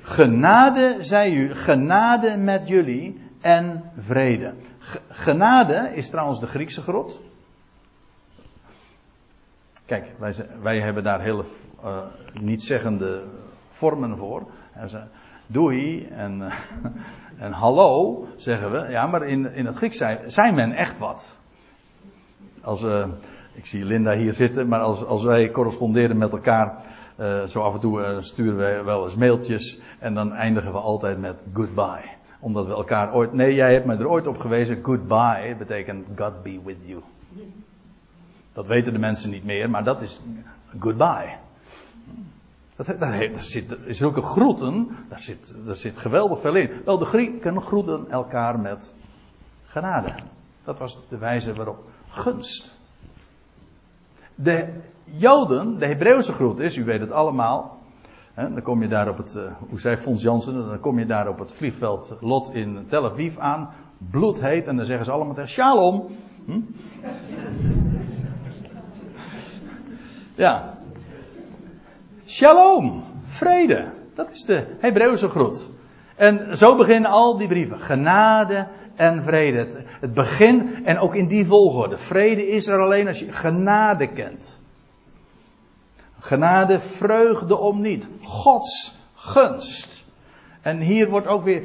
[0.02, 4.54] Genade zij u, genade met jullie en vrede.
[5.10, 7.22] genade is trouwens de Griekse grot.
[9.86, 11.46] Kijk, wij, wij hebben daar hele
[11.84, 11.98] uh,
[12.34, 13.24] niet-zeggende
[13.70, 14.48] vormen voor.
[15.48, 16.52] Doei en,
[17.38, 18.90] en hallo zeggen we.
[18.90, 21.38] Ja, maar in, in het Grieks zijn men echt wat.
[22.66, 23.07] Als, uh,
[23.53, 26.84] ik zie Linda hier zitten, maar als, als wij corresponderen met elkaar,
[27.20, 30.78] uh, zo af en toe uh, sturen wij wel eens mailtjes en dan eindigen we
[30.78, 32.13] altijd met goodbye.
[32.39, 33.34] Omdat we elkaar ooit.
[33.34, 34.80] Nee, jij hebt me er ooit op gewezen.
[34.84, 37.01] Goodbye betekent God be with you.
[38.53, 40.22] Dat weten de mensen niet meer, maar dat is
[40.80, 41.36] goodbye.
[42.76, 46.70] Dat, daar, zit, zulke groeten, daar zit, daar zit geweldig veel in.
[46.86, 48.93] Wel, de Grieken groeten elkaar met
[49.66, 50.13] genade.
[50.63, 52.74] Dat was de wijze waarop gunst.
[54.36, 57.78] De Joden, de Hebreeuwse groet is, u weet het allemaal.
[58.34, 61.05] Hè, dan kom je daar op het, uh, hoe zei Fons Jansen, dan kom je
[61.05, 63.70] daar op het vliegveld Lot in Tel Aviv aan.
[63.97, 66.07] Bloedheet en dan zeggen ze allemaal tegen Shalom.
[66.45, 66.59] Hm?
[70.36, 70.78] Ja.
[72.26, 73.03] Shalom.
[73.24, 73.91] Vrede.
[74.13, 75.70] Dat is de Hebreeuwse groet.
[76.16, 77.80] En zo beginnen al die brieven.
[77.80, 79.84] Genade en vrede.
[80.00, 81.98] Het, begin en ook in die volgorde.
[81.98, 84.60] Vrede is er alleen als je genade kent.
[86.20, 88.08] Genade, vreugde om niet.
[88.22, 90.06] Gods gunst.
[90.62, 91.64] En hier wordt ook weer,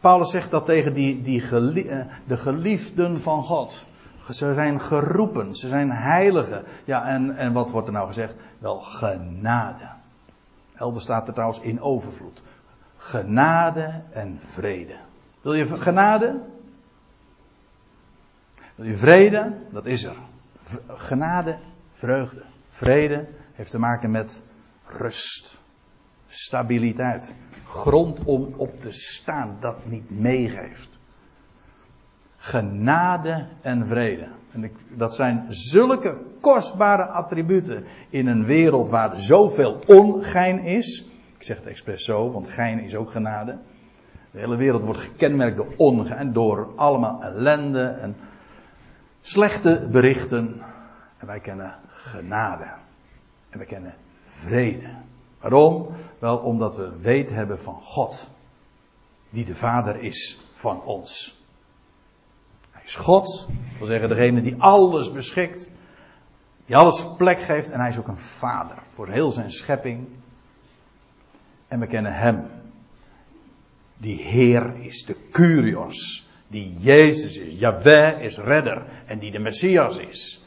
[0.00, 3.84] Paulus zegt dat tegen die, die eh, de geliefden van God.
[4.30, 6.64] Ze zijn geroepen, ze zijn heiligen.
[6.84, 8.34] Ja, en, en wat wordt er nou gezegd?
[8.58, 9.88] Wel genade.
[10.74, 12.42] Elders staat er trouwens in overvloed.
[12.96, 14.94] Genade en vrede.
[15.40, 16.40] Wil je genade?
[18.80, 19.56] Vrede?
[19.70, 20.16] Dat is er.
[20.88, 21.56] Genade,
[21.92, 22.42] vreugde.
[22.68, 24.42] Vrede heeft te maken met
[24.86, 25.58] rust.
[26.26, 27.34] Stabiliteit.
[27.64, 31.00] Grond om op te staan dat niet meegeeft
[32.40, 34.28] genade en vrede.
[34.52, 41.08] En ik, dat zijn zulke kostbare attributen in een wereld waar zoveel ongein is.
[41.36, 43.58] Ik zeg het expres zo, want gein is ook genade.
[44.30, 48.16] De hele wereld wordt gekenmerkt door ongein, door allemaal ellende en
[49.20, 50.62] slechte berichten.
[51.18, 52.72] En wij kennen genade.
[53.50, 54.94] En wij kennen vrede.
[55.40, 55.88] Waarom?
[56.18, 58.30] Wel omdat we weet hebben van God.
[59.30, 61.40] Die de Vader is van ons
[62.90, 63.46] is God.
[63.46, 65.70] Dat wil zeggen, degene die alles beschikt.
[66.66, 67.70] Die alles plek geeft.
[67.70, 70.08] En hij is ook een vader voor heel zijn schepping.
[71.68, 72.46] En we kennen hem.
[73.96, 76.28] Die Heer is, de Curios.
[76.50, 77.58] Die Jezus is.
[77.58, 78.82] Yahweh is redder.
[79.06, 80.44] En die de Messias is.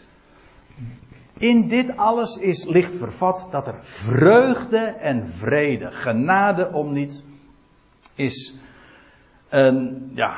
[1.37, 7.25] In dit alles is licht vervat dat er vreugde en vrede, genade om niet,
[8.15, 8.55] is.
[9.49, 10.35] En ja,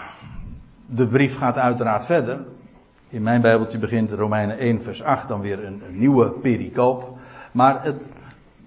[0.86, 2.46] de brief gaat uiteraard verder.
[3.10, 7.18] In mijn Bijbeltje begint Romeinen 1, vers 8 dan weer een, een nieuwe pericoop.
[7.54, 8.08] Maar het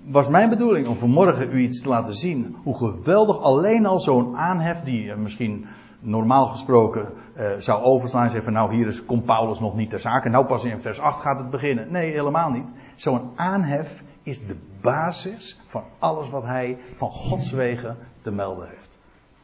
[0.04, 2.56] was mijn bedoeling om vanmorgen u iets te laten zien.
[2.62, 5.66] Hoe geweldig alleen al zo'n aanhef, die misschien
[6.00, 8.24] normaal gesproken eh, zou overslaan.
[8.24, 10.28] En zeggen nou hier is, komt Paulus nog niet ter zake.
[10.28, 11.92] Nou pas in vers 8 gaat het beginnen.
[11.92, 12.72] Nee, helemaal niet.
[12.94, 18.98] Zo'n aanhef is de basis van alles wat hij van Gods wegen te melden heeft.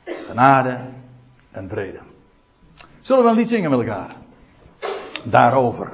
[0.05, 0.81] Genade
[1.51, 2.01] en vrede.
[3.01, 4.17] Zullen we een lied zingen met elkaar?
[5.25, 5.93] Daarover.